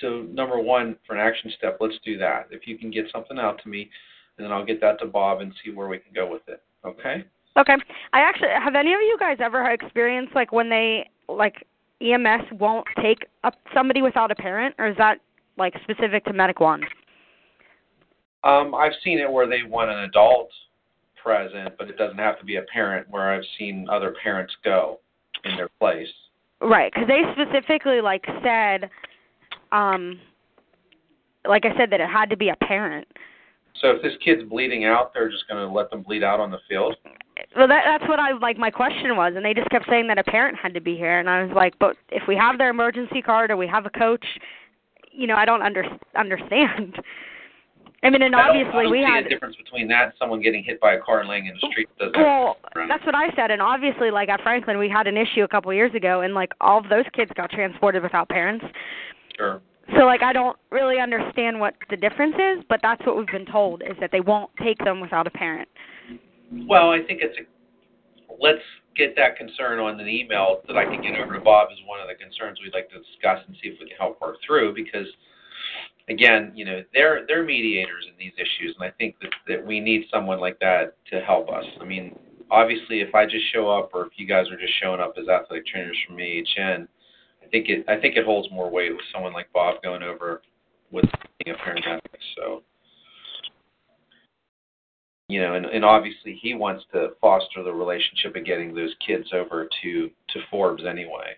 so 0.00 0.26
number 0.30 0.58
one, 0.58 0.96
for 1.06 1.14
an 1.14 1.26
action 1.26 1.50
step, 1.56 1.78
let's 1.80 1.94
do 2.04 2.18
that. 2.18 2.48
If 2.50 2.66
you 2.66 2.76
can 2.76 2.90
get 2.90 3.06
something 3.12 3.38
out 3.38 3.62
to 3.62 3.68
me, 3.68 3.88
and 4.36 4.44
then 4.44 4.52
I'll 4.52 4.66
get 4.66 4.80
that 4.80 4.98
to 4.98 5.06
Bob 5.06 5.40
and 5.40 5.54
see 5.64 5.70
where 5.70 5.88
we 5.88 5.98
can 5.98 6.12
go 6.12 6.30
with 6.30 6.42
it. 6.48 6.60
Okay. 6.84 7.24
Okay. 7.56 7.74
I 8.12 8.20
actually 8.20 8.48
have 8.48 8.74
any 8.74 8.92
of 8.92 9.00
you 9.00 9.16
guys 9.18 9.38
ever 9.40 9.70
experienced 9.70 10.34
like 10.34 10.52
when 10.52 10.68
they 10.68 11.08
like 11.28 11.66
EMS 12.00 12.44
won't 12.52 12.86
take 13.00 13.26
up 13.44 13.54
somebody 13.72 14.02
without 14.02 14.30
a 14.30 14.34
parent, 14.34 14.74
or 14.78 14.88
is 14.88 14.96
that 14.98 15.18
like 15.56 15.74
specific 15.82 16.24
to 16.24 16.32
Medic 16.32 16.60
One? 16.60 16.82
Um, 18.42 18.74
I've 18.74 18.92
seen 19.02 19.18
it 19.18 19.30
where 19.30 19.46
they 19.46 19.62
want 19.66 19.90
an 19.90 20.00
adult 20.00 20.50
present, 21.22 21.74
but 21.78 21.88
it 21.88 21.96
doesn't 21.96 22.18
have 22.18 22.38
to 22.40 22.44
be 22.44 22.56
a 22.56 22.62
parent. 22.62 23.08
Where 23.08 23.32
I've 23.32 23.44
seen 23.58 23.86
other 23.90 24.14
parents 24.22 24.52
go 24.64 25.00
in 25.44 25.56
their 25.56 25.70
place. 25.80 26.08
Right, 26.60 26.92
because 26.92 27.08
they 27.08 27.22
specifically 27.32 28.00
like 28.00 28.24
said, 28.42 28.90
um, 29.72 30.18
like 31.46 31.64
I 31.64 31.76
said, 31.76 31.90
that 31.90 32.00
it 32.00 32.08
had 32.08 32.30
to 32.30 32.36
be 32.36 32.48
a 32.48 32.56
parent. 32.56 33.06
So 33.84 33.90
if 33.90 34.00
this 34.02 34.14
kid's 34.24 34.42
bleeding 34.48 34.86
out, 34.86 35.12
they're 35.12 35.28
just 35.30 35.46
going 35.46 35.60
to 35.60 35.70
let 35.70 35.90
them 35.90 36.02
bleed 36.02 36.24
out 36.24 36.40
on 36.40 36.50
the 36.50 36.56
field. 36.66 36.96
Well, 37.54 37.68
that, 37.68 37.82
that's 37.84 38.08
what 38.08 38.18
I 38.18 38.32
like. 38.32 38.56
My 38.56 38.70
question 38.70 39.14
was, 39.14 39.34
and 39.36 39.44
they 39.44 39.52
just 39.52 39.68
kept 39.68 39.84
saying 39.90 40.06
that 40.06 40.16
a 40.16 40.24
parent 40.24 40.56
had 40.56 40.72
to 40.72 40.80
be 40.80 40.96
here, 40.96 41.18
and 41.18 41.28
I 41.28 41.44
was 41.44 41.52
like, 41.54 41.74
but 41.78 41.94
if 42.10 42.22
we 42.26 42.34
have 42.34 42.56
their 42.56 42.70
emergency 42.70 43.20
card 43.20 43.50
or 43.50 43.58
we 43.58 43.66
have 43.66 43.84
a 43.84 43.90
coach, 43.90 44.24
you 45.12 45.26
know, 45.26 45.34
I 45.34 45.44
don't 45.44 45.60
under, 45.60 45.84
understand. 46.16 46.96
I 48.02 48.08
mean, 48.08 48.22
and 48.22 48.34
I 48.34 48.38
don't- 48.38 48.56
obviously 48.56 48.80
I 48.80 48.82
don't 48.84 48.92
we 48.92 48.98
see 49.00 49.04
had. 49.04 49.26
a 49.26 49.28
difference 49.28 49.56
between 49.56 49.86
that 49.88 50.04
and 50.04 50.12
someone 50.18 50.40
getting 50.40 50.64
hit 50.64 50.80
by 50.80 50.94
a 50.94 51.00
car 51.00 51.20
and 51.20 51.28
laying 51.28 51.44
in 51.44 51.54
the 51.60 51.68
street. 51.70 51.88
Doesn't 51.98 52.16
Well, 52.16 52.56
that's 52.88 53.04
what 53.04 53.14
I 53.14 53.34
said, 53.36 53.50
and 53.50 53.60
obviously, 53.60 54.10
like 54.10 54.30
at 54.30 54.40
Franklin, 54.40 54.78
we 54.78 54.88
had 54.88 55.06
an 55.06 55.18
issue 55.18 55.42
a 55.42 55.48
couple 55.48 55.72
years 55.74 55.94
ago, 55.94 56.22
and 56.22 56.32
like 56.32 56.52
all 56.62 56.78
of 56.78 56.88
those 56.88 57.04
kids 57.12 57.30
got 57.36 57.50
transported 57.50 58.02
without 58.02 58.30
parents. 58.30 58.64
sure. 59.36 59.60
So 59.96 60.04
like 60.06 60.22
I 60.22 60.32
don't 60.32 60.56
really 60.70 60.98
understand 60.98 61.60
what 61.60 61.74
the 61.90 61.96
difference 61.96 62.34
is, 62.34 62.64
but 62.68 62.80
that's 62.82 63.04
what 63.06 63.16
we've 63.16 63.26
been 63.26 63.46
told 63.46 63.82
is 63.82 63.96
that 64.00 64.10
they 64.10 64.20
won't 64.20 64.50
take 64.62 64.78
them 64.78 65.00
without 65.00 65.26
a 65.26 65.30
parent. 65.30 65.68
Well, 66.68 66.90
I 66.90 66.98
think 67.06 67.20
it's 67.22 67.36
a. 67.38 67.44
Let's 68.40 68.62
get 68.96 69.14
that 69.16 69.36
concern 69.36 69.78
on 69.78 70.00
an 70.00 70.08
email 70.08 70.60
that 70.66 70.76
I 70.76 70.84
can 70.84 71.02
get 71.02 71.18
over 71.18 71.34
to 71.34 71.40
Bob 71.40 71.68
is 71.72 71.78
one 71.86 72.00
of 72.00 72.08
the 72.08 72.14
concerns 72.14 72.58
we'd 72.62 72.74
like 72.74 72.88
to 72.90 72.98
discuss 72.98 73.38
and 73.46 73.56
see 73.62 73.68
if 73.68 73.78
we 73.80 73.88
can 73.88 73.96
help 73.96 74.20
work 74.20 74.36
through 74.46 74.74
because 74.74 75.06
again, 76.08 76.52
you 76.54 76.64
know, 76.64 76.82
they're 76.92 77.26
they're 77.26 77.44
mediators 77.44 78.06
in 78.08 78.14
these 78.18 78.32
issues 78.36 78.74
and 78.78 78.88
I 78.88 78.92
think 78.98 79.16
that, 79.22 79.30
that 79.48 79.64
we 79.64 79.80
need 79.80 80.06
someone 80.12 80.40
like 80.40 80.58
that 80.60 80.96
to 81.12 81.20
help 81.20 81.48
us. 81.48 81.64
I 81.80 81.84
mean, 81.84 82.18
obviously 82.50 83.00
if 83.00 83.14
I 83.14 83.24
just 83.24 83.44
show 83.52 83.70
up 83.70 83.90
or 83.92 84.06
if 84.06 84.12
you 84.16 84.26
guys 84.26 84.46
are 84.50 84.58
just 84.58 84.72
showing 84.82 85.00
up 85.00 85.14
as 85.18 85.28
athletic 85.28 85.66
trainers 85.66 85.96
from 86.06 86.16
AHN, 86.16 86.88
think 87.54 87.68
it 87.68 87.84
I 87.88 88.00
think 88.00 88.16
it 88.16 88.24
holds 88.24 88.50
more 88.50 88.68
weight 88.68 88.90
with 88.90 89.04
someone 89.12 89.32
like 89.32 89.52
Bob 89.52 89.80
going 89.82 90.02
over 90.02 90.42
with 90.90 91.04
being 91.44 91.54
a 91.54 91.58
paramedic. 91.58 92.00
So 92.36 92.62
you 95.28 95.40
know, 95.40 95.54
and, 95.54 95.64
and 95.64 95.84
obviously 95.84 96.38
he 96.42 96.54
wants 96.54 96.84
to 96.92 97.10
foster 97.20 97.62
the 97.62 97.72
relationship 97.72 98.36
of 98.36 98.44
getting 98.44 98.74
those 98.74 98.92
kids 99.06 99.28
over 99.32 99.68
to 99.82 100.08
to 100.08 100.40
Forbes 100.50 100.82
anyway. 100.84 101.36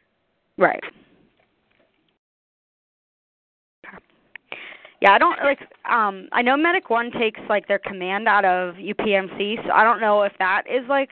Right. 0.57 0.83
Yeah, 5.03 5.13
I 5.13 5.19
don't 5.19 5.39
like 5.45 5.61
um 5.91 6.29
I 6.33 6.41
know 6.41 6.57
Medic 6.57 6.89
One 6.89 7.11
takes 7.11 7.41
like 7.51 7.69
their 7.69 7.79
command 7.79 8.27
out 8.27 8.47
of 8.47 8.77
UPMC, 8.77 9.67
so 9.67 9.71
I 9.71 9.85
don't 9.85 10.01
know 10.01 10.23
if 10.23 10.33
that 10.39 10.63
is 10.67 10.89
like 10.89 11.11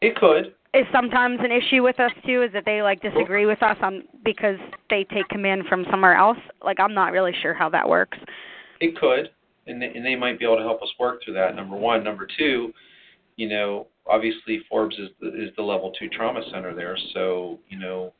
It 0.00 0.16
could. 0.16 0.54
Is 0.74 0.86
sometimes 0.92 1.38
an 1.40 1.52
issue 1.52 1.82
with 1.82 2.00
us 2.00 2.10
too, 2.26 2.42
is 2.42 2.52
that 2.52 2.64
they 2.64 2.82
like 2.82 3.00
disagree 3.00 3.46
with 3.46 3.62
us 3.62 3.76
on 3.80 4.02
because 4.24 4.58
they 4.90 5.04
take 5.04 5.28
command 5.28 5.64
from 5.68 5.86
somewhere 5.90 6.14
else. 6.14 6.38
Like 6.62 6.80
I'm 6.80 6.94
not 6.94 7.12
really 7.12 7.32
sure 7.42 7.54
how 7.54 7.68
that 7.70 7.88
works. 7.88 8.18
It 8.80 8.96
could, 8.98 9.30
and 9.66 9.80
they, 9.80 9.86
and 9.86 10.04
they 10.04 10.16
might 10.16 10.38
be 10.38 10.44
able 10.44 10.56
to 10.56 10.62
help 10.62 10.82
us 10.82 10.88
work 10.98 11.22
through 11.24 11.34
that. 11.34 11.54
Number 11.54 11.76
one, 11.76 12.02
number 12.02 12.26
two, 12.38 12.72
you 13.36 13.48
know, 13.48 13.86
obviously 14.06 14.60
Forbes 14.68 14.96
is 14.98 15.10
the, 15.20 15.28
is 15.28 15.50
the 15.56 15.62
level 15.62 15.92
two 15.98 16.08
trauma 16.08 16.40
center 16.50 16.74
there, 16.74 16.98
so 17.14 17.60
you 17.68 17.78
know, 17.78 18.12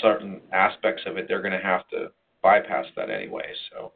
certain 0.00 0.40
aspects 0.52 1.02
of 1.06 1.16
it 1.16 1.26
they're 1.28 1.42
going 1.42 1.52
to 1.52 1.58
have 1.58 1.88
to 1.88 2.10
bypass 2.42 2.86
that 2.96 3.10
anyway. 3.10 3.46
So, 3.72 3.92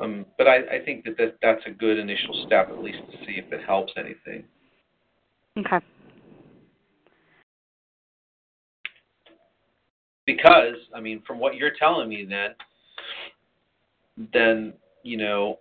um, 0.00 0.26
but 0.36 0.48
I, 0.48 0.56
I 0.56 0.84
think 0.84 1.04
that, 1.04 1.16
that 1.18 1.36
that's 1.40 1.62
a 1.66 1.70
good 1.70 1.98
initial 1.98 2.44
step 2.46 2.68
at 2.70 2.82
least 2.82 2.98
to 3.12 3.18
see 3.18 3.34
if 3.38 3.52
it 3.52 3.60
helps 3.64 3.92
anything. 3.96 4.44
Okay. 5.56 5.84
Because 10.28 10.76
I 10.94 11.00
mean, 11.00 11.22
from 11.26 11.38
what 11.38 11.54
you're 11.54 11.72
telling 11.78 12.10
me, 12.10 12.26
then, 12.28 12.50
then 14.34 14.74
you 15.02 15.16
know, 15.16 15.58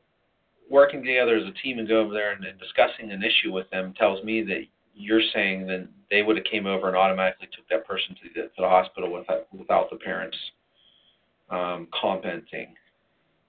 working 0.70 1.02
together 1.02 1.38
as 1.38 1.48
a 1.48 1.54
team 1.64 1.80
and 1.80 1.88
go 1.88 2.02
over 2.02 2.14
there 2.14 2.34
and, 2.34 2.44
and 2.44 2.60
discussing 2.60 3.10
an 3.12 3.24
issue 3.24 3.54
with 3.54 3.70
them 3.70 3.94
tells 3.98 4.22
me 4.26 4.44
that 4.44 4.64
you're 4.94 5.22
saying 5.34 5.68
that 5.68 5.88
they 6.12 6.22
would 6.22 6.36
have 6.36 6.46
came 6.46 6.66
over 6.66 6.90
and 6.90 6.98
automatically 6.98 7.48
took 7.56 7.66
that 7.70 7.88
person 7.88 8.14
to 8.16 8.30
the, 8.36 8.42
to 8.42 8.50
the 8.60 8.68
hospital 8.68 9.12
without 9.12 9.48
without 9.58 9.90
the 9.90 9.96
parents 9.96 10.38
um, 11.50 11.88
commenting. 12.00 12.76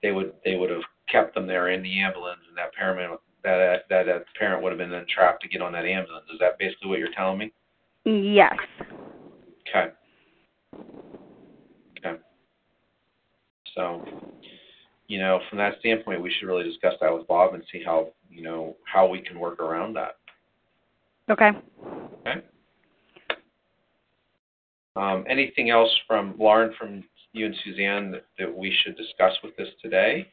They 0.01 0.11
would 0.11 0.31
they 0.45 0.55
would 0.55 0.69
have 0.69 0.83
kept 1.11 1.35
them 1.35 1.47
there 1.47 1.71
in 1.71 1.83
the 1.83 1.99
ambulance, 1.99 2.39
and 2.47 2.57
that 2.57 2.71
paramedic 2.79 3.17
that 3.43 3.89
that 3.89 4.07
a 4.07 4.23
parent 4.37 4.63
would 4.63 4.71
have 4.71 4.79
been 4.79 4.89
then 4.89 5.05
trapped 5.13 5.43
to 5.43 5.49
get 5.49 5.61
on 5.61 5.73
that 5.73 5.83
ambulance. 5.83 6.25
Is 6.33 6.39
that 6.39 6.57
basically 6.57 6.87
what 6.87 6.99
you're 6.99 7.13
telling 7.13 7.39
me? 7.39 7.51
Yes. 8.05 8.55
Okay. 9.67 9.91
So, 13.79 14.03
you 15.07 15.19
know, 15.19 15.39
from 15.47 15.57
that 15.59 15.79
standpoint, 15.79 16.21
we 16.21 16.33
should 16.37 16.47
really 16.47 16.65
discuss 16.65 16.95
that 16.99 17.13
with 17.13 17.25
Bob 17.27 17.53
and 17.53 17.63
see 17.71 17.81
how 17.81 18.09
you 18.29 18.43
know 18.43 18.75
how 18.83 19.07
we 19.07 19.21
can 19.21 19.39
work 19.39 19.61
around 19.61 19.95
that. 19.95 20.17
Okay. 21.29 21.51
Okay. 22.27 22.41
Um, 24.97 25.23
anything 25.29 25.69
else 25.69 25.89
from 26.05 26.35
Lauren, 26.37 26.73
from 26.77 27.05
you 27.31 27.45
and 27.45 27.55
Suzanne 27.63 28.11
that, 28.11 28.25
that 28.37 28.53
we 28.53 28.75
should 28.83 28.97
discuss 28.97 29.33
with 29.43 29.55
this 29.55 29.69
today? 29.81 30.27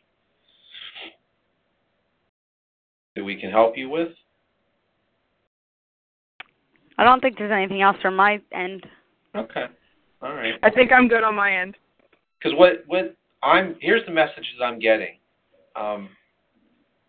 That 3.15 3.23
we 3.23 3.41
can 3.41 3.53
help 3.53 3.77
you 3.77 3.89
with? 3.89 4.09
I 6.99 7.05
don't 7.05 7.21
think 7.21 7.39
there's 7.39 7.53
anything 7.53 7.81
else 7.81 7.97
from 8.03 8.17
my 8.17 8.41
end. 8.53 8.85
Okay. 9.37 9.67
All 10.21 10.35
right. 10.35 10.55
I 10.65 10.71
think 10.71 10.91
I'm 10.91 11.07
good 11.07 11.23
on 11.23 11.37
my 11.37 11.57
end. 11.57 11.77
Because 12.39 12.59
what 12.59 12.83
what 12.89 13.15
I'm 13.47 13.77
here's 13.81 14.05
the 14.07 14.13
messages 14.13 14.61
I'm 14.63 14.79
getting. 14.79 15.19
Um, 15.77 16.09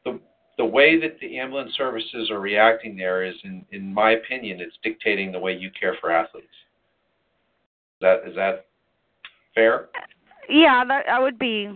the 0.06 0.20
the 0.58 0.66
way 0.66 1.00
that 1.00 1.20
the 1.20 1.38
ambulance 1.40 1.74
services 1.76 2.30
are 2.30 2.40
reacting 2.40 2.96
there 2.96 3.24
is, 3.24 3.36
in 3.44 3.66
in 3.72 3.94
my 3.94 4.12
opinion, 4.12 4.62
it's 4.62 4.78
dictating 4.84 5.32
the 5.32 5.40
way 5.40 5.54
you 5.54 5.72
care 5.78 5.96
for 6.00 6.12
athletes. 6.12 6.48
Is 6.48 8.02
that 8.02 8.20
is 8.28 8.36
that 8.36 8.66
fair? 9.56 9.90
Yeah, 10.48 10.86
that 10.86 11.06
that 11.08 11.22
would 11.22 11.40
be 11.40 11.70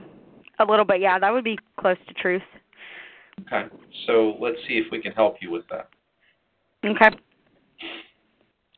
a 0.60 0.66
little 0.66 0.86
bit. 0.86 1.02
Yeah, 1.02 1.18
that 1.18 1.32
would 1.32 1.44
be 1.44 1.58
close 1.80 1.98
to 2.08 2.14
truth. 2.14 2.44
Okay. 3.42 3.68
So 4.06 4.36
let's 4.40 4.58
see 4.68 4.76
if 4.76 4.92
we 4.92 5.02
can 5.02 5.14
help 5.14 5.38
you 5.42 5.50
with 5.50 5.64
that. 5.70 5.90
Okay. 6.86 7.18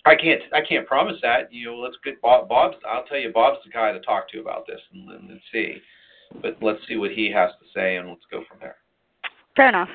I 0.05 0.15
can't 0.15 0.41
I 0.53 0.59
can't 0.67 0.85
promise 0.85 1.17
that. 1.21 1.51
You 1.51 1.71
know, 1.71 1.77
let's 1.77 1.95
get 2.03 2.21
Bob. 2.21 2.49
Bob's. 2.49 2.77
I'll 2.89 3.05
tell 3.05 3.17
you, 3.17 3.31
Bob's 3.31 3.59
the 3.63 3.71
guy 3.71 3.91
to 3.91 3.99
talk 4.01 4.29
to 4.31 4.41
about 4.41 4.67
this, 4.67 4.81
and, 4.93 5.09
and 5.09 5.29
let's 5.29 5.41
see. 5.51 5.77
But 6.41 6.57
let's 6.61 6.79
see 6.87 6.97
what 6.97 7.11
he 7.11 7.31
has 7.31 7.51
to 7.51 7.65
say, 7.73 7.97
and 7.97 8.09
let's 8.09 8.25
go 8.29 8.43
from 8.49 8.57
there. 8.59 8.77
Fair 9.55 9.69
enough. 9.69 9.89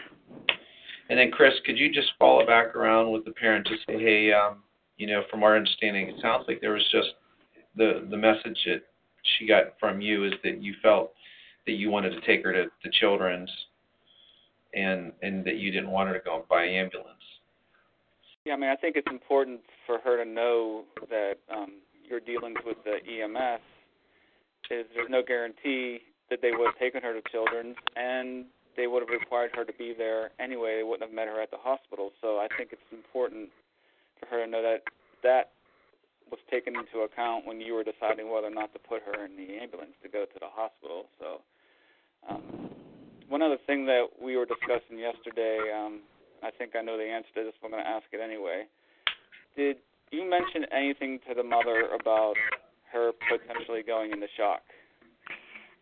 And 1.11 1.19
then, 1.19 1.31
Chris, 1.31 1.55
could 1.65 1.79
you 1.79 1.93
just 1.93 2.13
follow 2.19 2.47
back 2.47 2.77
around 2.77 3.13
with 3.13 3.25
the 3.25 3.33
parent 3.33 3.67
to 3.67 3.77
say, 3.87 3.99
hey, 3.99 4.33
um, 4.33 4.63
you 4.99 5.07
know, 5.07 5.23
from 5.31 5.43
our 5.43 5.57
understanding, 5.57 6.09
it 6.09 6.17
sounds 6.21 6.45
like 6.47 6.61
there 6.61 6.73
was 6.73 6.87
just 6.93 7.09
the 7.77 8.07
the 8.11 8.17
message 8.17 8.59
that 8.67 8.83
she 9.23 9.47
got 9.47 9.79
from 9.79 10.01
you 10.01 10.25
is 10.25 10.33
that 10.45 10.63
you 10.63 10.75
felt 10.83 11.13
that 11.67 11.73
you 11.73 11.91
wanted 11.91 12.11
to 12.11 12.21
take 12.23 12.45
her 12.45 12.53
to 12.53 12.67
the 12.83 12.91
children's, 12.99 13.51
and 14.75 15.13
and 15.23 15.45
that 15.45 15.57
you 15.57 15.71
didn't 15.71 15.91
want 15.91 16.09
her 16.09 16.15
to 16.15 16.25
go 16.25 16.45
by 16.49 16.65
ambulance. 16.65 17.18
Yeah, 18.49 18.55
I 18.55 18.57
mean, 18.57 18.71
I 18.71 18.81
think 18.81 18.97
it's 18.97 19.13
important 19.13 19.61
for 19.85 19.99
her 20.01 20.17
to 20.17 20.25
know 20.25 20.85
that 21.11 21.37
um, 21.53 21.85
your 22.09 22.19
dealings 22.19 22.57
with 22.65 22.79
the 22.81 22.97
EMS 23.05 23.61
is 24.73 24.89
there's 24.97 25.13
no 25.13 25.21
guarantee 25.21 26.01
that 26.31 26.41
they 26.41 26.57
would 26.57 26.73
have 26.73 26.79
taken 26.81 27.03
her 27.03 27.13
to 27.13 27.21
children's, 27.29 27.77
and 27.95 28.47
they 28.75 28.87
would 28.87 29.05
have 29.05 29.13
required 29.13 29.51
her 29.53 29.67
to 29.67 29.73
be 29.75 29.93
there 29.93 30.31
anyway. 30.41 30.81
They 30.81 30.83
wouldn't 30.83 31.05
have 31.05 31.13
met 31.13 31.29
her 31.29 31.43
at 31.43 31.51
the 31.51 31.61
hospital. 31.61 32.09
So 32.23 32.41
I 32.41 32.49
think 32.57 32.73
it's 32.73 32.89
important 32.91 33.51
for 34.19 34.25
her 34.33 34.43
to 34.43 34.51
know 34.51 34.63
that 34.63 34.81
that 35.23 35.53
was 36.33 36.41
taken 36.51 36.73
into 36.73 37.05
account 37.05 37.45
when 37.45 37.61
you 37.61 37.75
were 37.75 37.85
deciding 37.85 38.33
whether 38.33 38.49
or 38.49 38.57
not 38.57 38.73
to 38.73 38.79
put 38.81 39.05
her 39.05 39.27
in 39.29 39.37
the 39.37 39.61
ambulance 39.61 39.93
to 40.03 40.09
go 40.09 40.25
to 40.25 40.39
the 40.41 40.49
hospital. 40.49 41.05
So 41.21 41.45
um, 42.33 42.73
one 43.29 43.43
other 43.43 43.61
thing 43.67 43.85
that 43.93 44.09
we 44.17 44.39
were 44.39 44.49
discussing 44.49 44.97
yesterday, 44.97 45.69
um, 45.69 46.01
I 46.43 46.51
think 46.51 46.77
I 46.77 46.83
know 46.83 46.97
the 46.97 47.05
answer 47.05 47.29
to 47.37 47.45
this, 47.45 47.55
but 47.61 47.69
I'm 47.69 47.73
going 47.73 47.85
to 47.85 47.89
ask 47.89 48.05
it 48.13 48.21
anyway. 48.23 48.65
Did 49.57 49.77
you 50.11 50.29
mention 50.29 50.65
anything 50.73 51.19
to 51.29 51.35
the 51.35 51.43
mother 51.43 51.89
about 51.99 52.35
her 52.93 53.13
potentially 53.29 53.83
going 53.83 54.13
into 54.13 54.27
shock? 54.37 54.63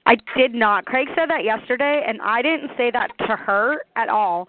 I 0.07 0.17
did 0.37 0.55
not. 0.55 0.87
Craig 0.87 1.09
said 1.17 1.29
that 1.31 1.45
yesterday, 1.45 2.05
and 2.07 2.21
I 2.23 2.41
didn't 2.41 2.71
say 2.77 2.91
that 2.93 3.11
to 3.27 3.37
her 3.37 3.83
at 3.97 4.09
all. 4.09 4.49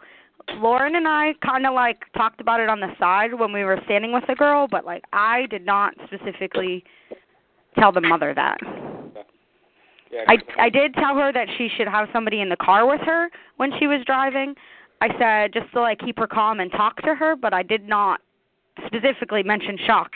Lauren 0.55 0.95
and 0.95 1.07
I 1.07 1.33
kind 1.45 1.65
of 1.65 1.73
like 1.73 1.97
talked 2.13 2.39
about 2.39 2.59
it 2.59 2.69
on 2.69 2.79
the 2.79 2.93
side 2.99 3.33
when 3.33 3.51
we 3.51 3.63
were 3.63 3.79
standing 3.85 4.13
with 4.13 4.23
the 4.27 4.35
girl, 4.35 4.67
but 4.69 4.85
like 4.85 5.03
I 5.11 5.45
did 5.49 5.65
not 5.65 5.93
specifically 6.05 6.83
tell 7.77 7.91
the 7.91 8.01
mother 8.01 8.33
that. 8.33 8.57
Yeah, 10.09 10.23
I 10.27 10.37
I 10.57 10.69
did 10.69 10.93
tell 10.93 11.17
her 11.17 11.33
that 11.33 11.47
she 11.57 11.67
should 11.75 11.87
have 11.87 12.07
somebody 12.13 12.39
in 12.39 12.47
the 12.47 12.55
car 12.55 12.87
with 12.87 13.01
her 13.01 13.29
when 13.57 13.71
she 13.77 13.87
was 13.87 14.05
driving. 14.05 14.55
I 15.01 15.09
said 15.19 15.53
just 15.53 15.71
to 15.73 15.81
like 15.81 15.99
keep 15.99 16.17
her 16.19 16.27
calm 16.27 16.59
and 16.59 16.71
talk 16.71 17.01
to 17.03 17.15
her, 17.15 17.35
but 17.35 17.53
I 17.53 17.63
did 17.63 17.87
not 17.87 18.21
specifically 18.85 19.43
mention 19.43 19.77
shock. 19.85 20.11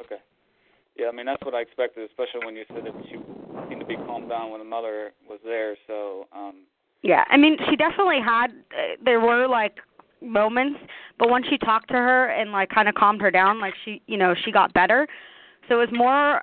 Okay. 0.00 0.16
Yeah, 0.96 1.08
I 1.08 1.12
mean 1.12 1.26
that's 1.26 1.42
what 1.44 1.54
I 1.54 1.60
expected, 1.60 2.08
especially 2.08 2.44
when 2.44 2.56
you 2.56 2.64
said 2.68 2.84
that 2.84 2.94
she 3.08 3.16
seemed 3.68 3.80
to 3.80 3.86
be 3.86 3.96
calmed 3.96 4.28
down 4.28 4.50
when 4.50 4.60
the 4.60 4.64
mother 4.64 5.12
was 5.28 5.38
there. 5.44 5.76
So, 5.86 6.26
um 6.34 6.62
Yeah, 7.02 7.24
I 7.28 7.36
mean 7.36 7.56
she 7.68 7.76
definitely 7.76 8.20
had. 8.24 8.48
Uh, 8.48 8.96
there 9.04 9.20
were 9.20 9.46
like 9.46 9.76
moments, 10.22 10.78
but 11.18 11.30
once 11.30 11.46
she 11.48 11.58
talked 11.58 11.88
to 11.88 11.94
her 11.94 12.26
and 12.26 12.52
like 12.52 12.70
kind 12.70 12.88
of 12.88 12.94
calmed 12.94 13.20
her 13.20 13.30
down, 13.30 13.60
like 13.60 13.74
she, 13.84 14.02
you 14.06 14.16
know, 14.16 14.34
she 14.44 14.52
got 14.52 14.72
better. 14.72 15.06
So 15.68 15.80
it 15.80 15.90
was 15.90 15.98
more 15.98 16.42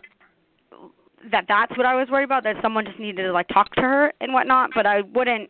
that 1.32 1.46
that's 1.48 1.76
what 1.78 1.86
I 1.86 1.96
was 1.96 2.08
worried 2.10 2.26
about. 2.26 2.44
That 2.44 2.56
someone 2.62 2.86
just 2.86 3.00
needed 3.00 3.24
to 3.24 3.32
like 3.32 3.48
talk 3.50 3.74
to 3.76 3.82
her 3.82 4.14
and 4.22 4.34
whatnot. 4.34 4.72
But 4.74 4.86
I 4.86 5.02
wouldn't, 5.02 5.50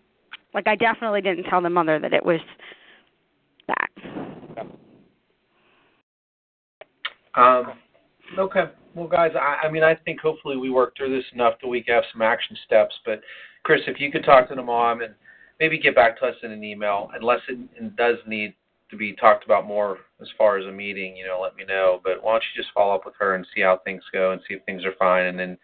like, 0.57 0.67
I 0.67 0.75
definitely 0.75 1.21
didn't 1.21 1.43
tell 1.43 1.61
the 1.61 1.69
mother 1.69 1.99
that 1.99 2.13
it 2.13 2.25
was 2.25 2.39
that. 3.67 3.91
Um, 7.35 7.73
okay. 8.39 8.63
Well, 8.95 9.07
guys, 9.07 9.33
I, 9.39 9.67
I 9.67 9.71
mean, 9.71 9.83
I 9.83 9.93
think 9.93 10.19
hopefully 10.19 10.57
we 10.57 10.71
work 10.71 10.97
through 10.97 11.15
this 11.15 11.25
enough 11.31 11.53
that 11.61 11.67
we 11.67 11.85
have 11.87 12.03
some 12.11 12.23
action 12.23 12.57
steps. 12.65 12.95
But, 13.05 13.21
Chris, 13.61 13.81
if 13.85 13.99
you 13.99 14.11
could 14.11 14.25
talk 14.25 14.49
to 14.49 14.55
the 14.55 14.63
mom 14.63 15.01
and 15.01 15.13
maybe 15.59 15.77
get 15.77 15.93
back 15.93 16.19
to 16.21 16.25
us 16.25 16.35
in 16.41 16.49
an 16.49 16.63
email, 16.63 17.11
unless 17.13 17.41
it, 17.49 17.59
it 17.75 17.95
does 17.95 18.15
need 18.25 18.55
to 18.89 18.97
be 18.97 19.13
talked 19.13 19.45
about 19.45 19.67
more 19.67 19.99
as 20.23 20.27
far 20.39 20.57
as 20.57 20.65
a 20.65 20.71
meeting, 20.71 21.15
you 21.15 21.27
know, 21.27 21.39
let 21.39 21.55
me 21.55 21.65
know. 21.65 22.01
But 22.03 22.23
why 22.23 22.31
don't 22.31 22.43
you 22.55 22.63
just 22.63 22.73
follow 22.73 22.95
up 22.95 23.05
with 23.05 23.13
her 23.19 23.35
and 23.35 23.45
see 23.53 23.61
how 23.61 23.79
things 23.85 24.01
go 24.11 24.31
and 24.31 24.41
see 24.47 24.55
if 24.55 24.65
things 24.65 24.83
are 24.85 24.95
fine, 24.97 25.27
and 25.27 25.37
then 25.37 25.55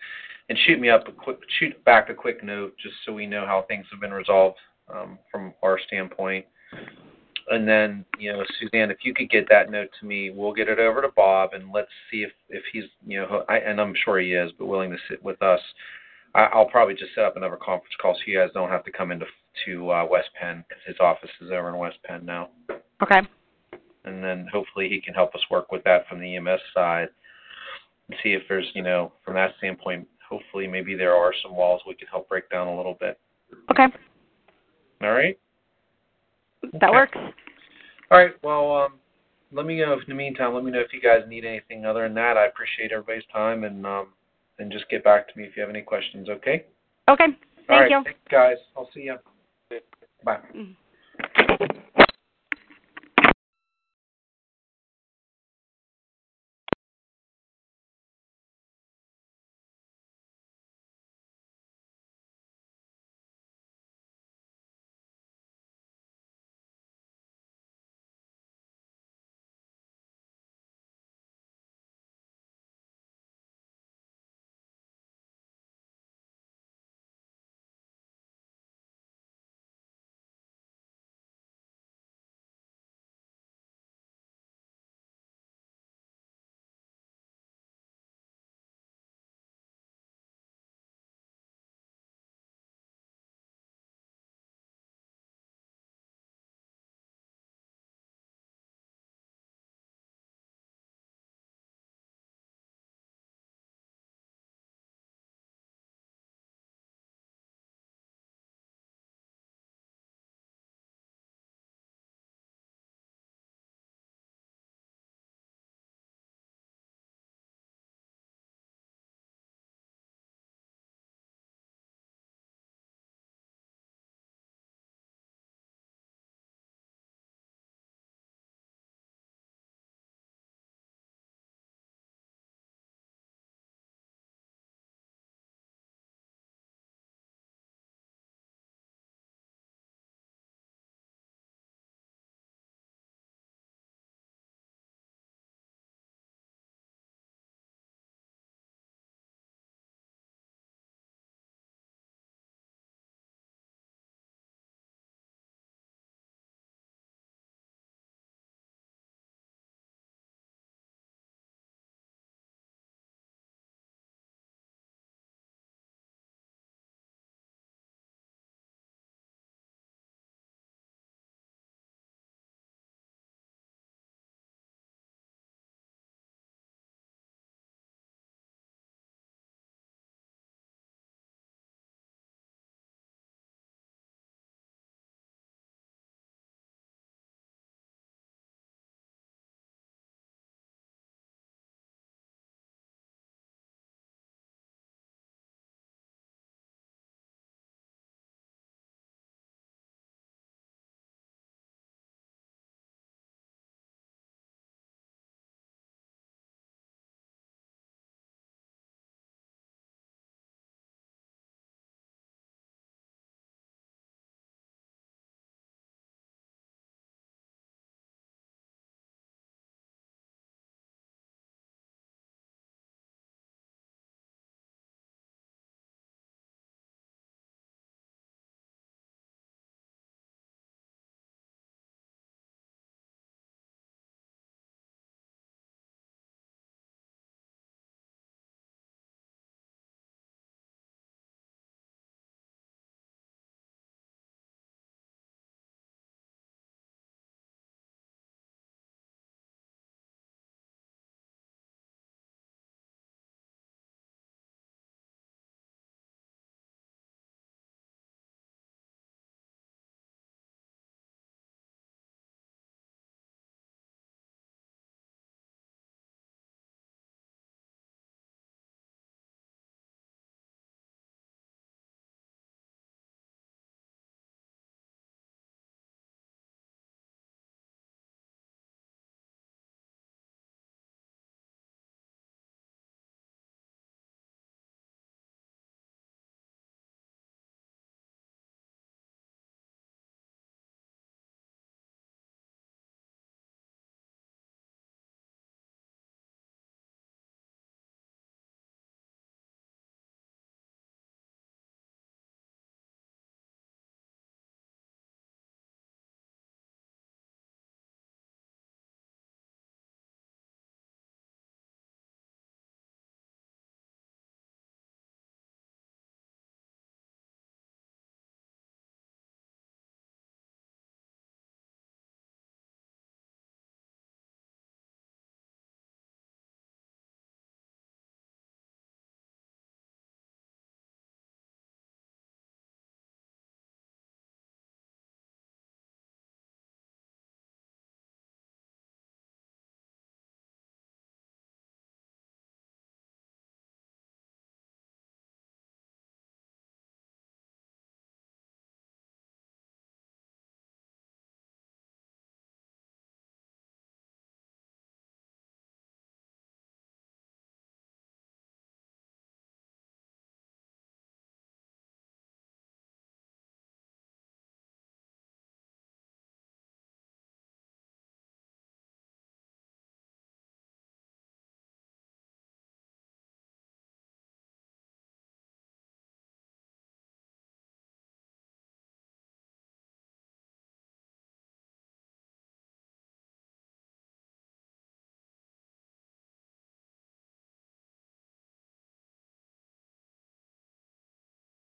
and 0.50 0.58
shoot 0.68 0.80
me 0.80 0.90
up 0.90 1.08
a 1.08 1.12
quick 1.12 1.40
shoot 1.58 1.84
back 1.86 2.10
a 2.10 2.14
quick 2.14 2.44
note 2.44 2.76
just 2.78 2.96
so 3.06 3.14
we 3.14 3.26
know 3.26 3.46
how 3.46 3.66
things 3.68 3.86
have 3.90 4.02
been 4.02 4.14
resolved 4.14 4.58
um, 4.94 5.20
from 5.32 5.54
our 5.64 5.80
standpoint. 5.88 6.46
And 7.50 7.68
then, 7.68 8.06
you 8.18 8.32
know, 8.32 8.44
Suzanne, 8.60 8.90
if 8.90 9.00
you 9.04 9.14
could 9.14 9.30
get 9.30 9.48
that 9.50 9.70
note 9.70 9.90
to 10.00 10.06
me, 10.06 10.30
we'll 10.30 10.54
get 10.54 10.70
it 10.70 10.80
over 10.80 11.02
to 11.02 11.10
Bob, 11.16 11.50
and 11.54 11.72
let's 11.74 11.92
see 12.10 12.24
if 12.24 12.32
if 12.50 12.64
he's, 12.72 12.86
you 13.06 13.20
know, 13.20 13.44
I, 13.50 13.58
and 13.58 13.82
I'm 13.82 13.94
sure 14.06 14.20
he 14.20 14.34
is, 14.34 14.52
but 14.58 14.66
willing 14.66 14.92
to 14.92 14.98
sit 15.10 15.22
with 15.24 15.42
us. 15.42 15.60
I, 16.36 16.46
I'll 16.46 16.70
probably 16.70 16.96
just 16.96 17.14
set 17.16 17.26
up 17.26 17.36
another 17.36 17.58
conference 17.58 17.96
call 18.02 18.16
so 18.16 18.22
you 18.26 18.40
guys 18.40 18.50
don't 18.54 18.70
have 18.70 18.86
to 18.86 18.92
come 18.92 19.12
into 19.12 19.26
to 19.66 19.92
uh, 19.92 20.06
West 20.10 20.30
Penn 20.40 20.64
because 20.68 20.82
his 20.86 20.96
office 21.00 21.30
is 21.42 21.52
over 21.52 21.70
in 21.70 21.78
West 21.78 21.98
Penn 22.04 22.26
now. 22.26 22.50
Okay. 23.02 23.22
And 24.06 24.24
then 24.24 24.48
hopefully 24.52 24.90
he 24.90 25.00
can 25.00 25.14
help 25.14 25.36
us 25.36 25.42
work 25.52 25.72
with 25.72 25.84
that 25.84 26.08
from 26.08 26.20
the 26.20 26.36
EMS 26.36 26.60
side 26.74 27.10
and 28.10 28.18
see 28.24 28.34
if 28.34 28.44
there's, 28.50 28.66
you 28.74 28.82
know, 28.82 29.14
from 29.24 29.36
that 29.36 29.52
standpoint, 29.58 30.08
hopefully 30.28 30.68
maybe 30.68 30.96
there 30.96 31.14
are 31.16 31.34
some 31.42 31.56
walls 31.56 31.82
we 31.88 31.96
can 31.96 32.08
help 32.08 32.28
break 32.28 32.50
down 32.50 32.68
a 32.68 32.76
little 32.76 32.98
bit. 33.00 33.20
Okay. 33.72 33.86
All 35.02 35.12
right. 35.12 35.38
That 36.80 36.92
works. 36.92 37.18
All 38.12 38.18
right. 38.18 38.34
Well, 38.44 38.76
um, 38.76 38.94
let 39.52 39.66
me 39.66 39.80
know 39.80 39.94
if 39.94 40.00
in 40.00 40.10
the 40.10 40.16
meantime. 40.16 40.54
Let 40.54 40.64
me 40.64 40.72
know 40.72 40.80
if 40.80 40.94
you 40.94 41.02
guys 41.02 41.22
need 41.28 41.46
anything 41.46 41.86
other 41.86 42.04
than 42.04 42.14
that. 42.16 42.38
I 42.38 42.46
appreciate 42.48 42.92
everybody's 42.92 43.24
time 43.32 43.64
and 43.64 43.86
um, 43.86 44.08
and 44.60 44.72
just 44.72 44.90
get 44.90 45.04
back 45.04 45.32
to 45.32 45.40
me 45.40 45.46
if 45.46 45.56
you 45.56 45.62
have 45.62 45.70
any 45.70 45.82
questions. 45.82 46.30
Okay. 46.30 46.66
Okay. 47.10 47.26
Thank 47.68 47.70
All 47.70 47.80
right, 47.80 47.92
you. 47.92 48.02
thanks, 48.04 48.20
guys. 48.30 48.58
I'll 48.78 48.90
see 48.94 49.02
you. 49.02 49.18
Bye. 50.24 50.40
Mhm. 50.56 50.76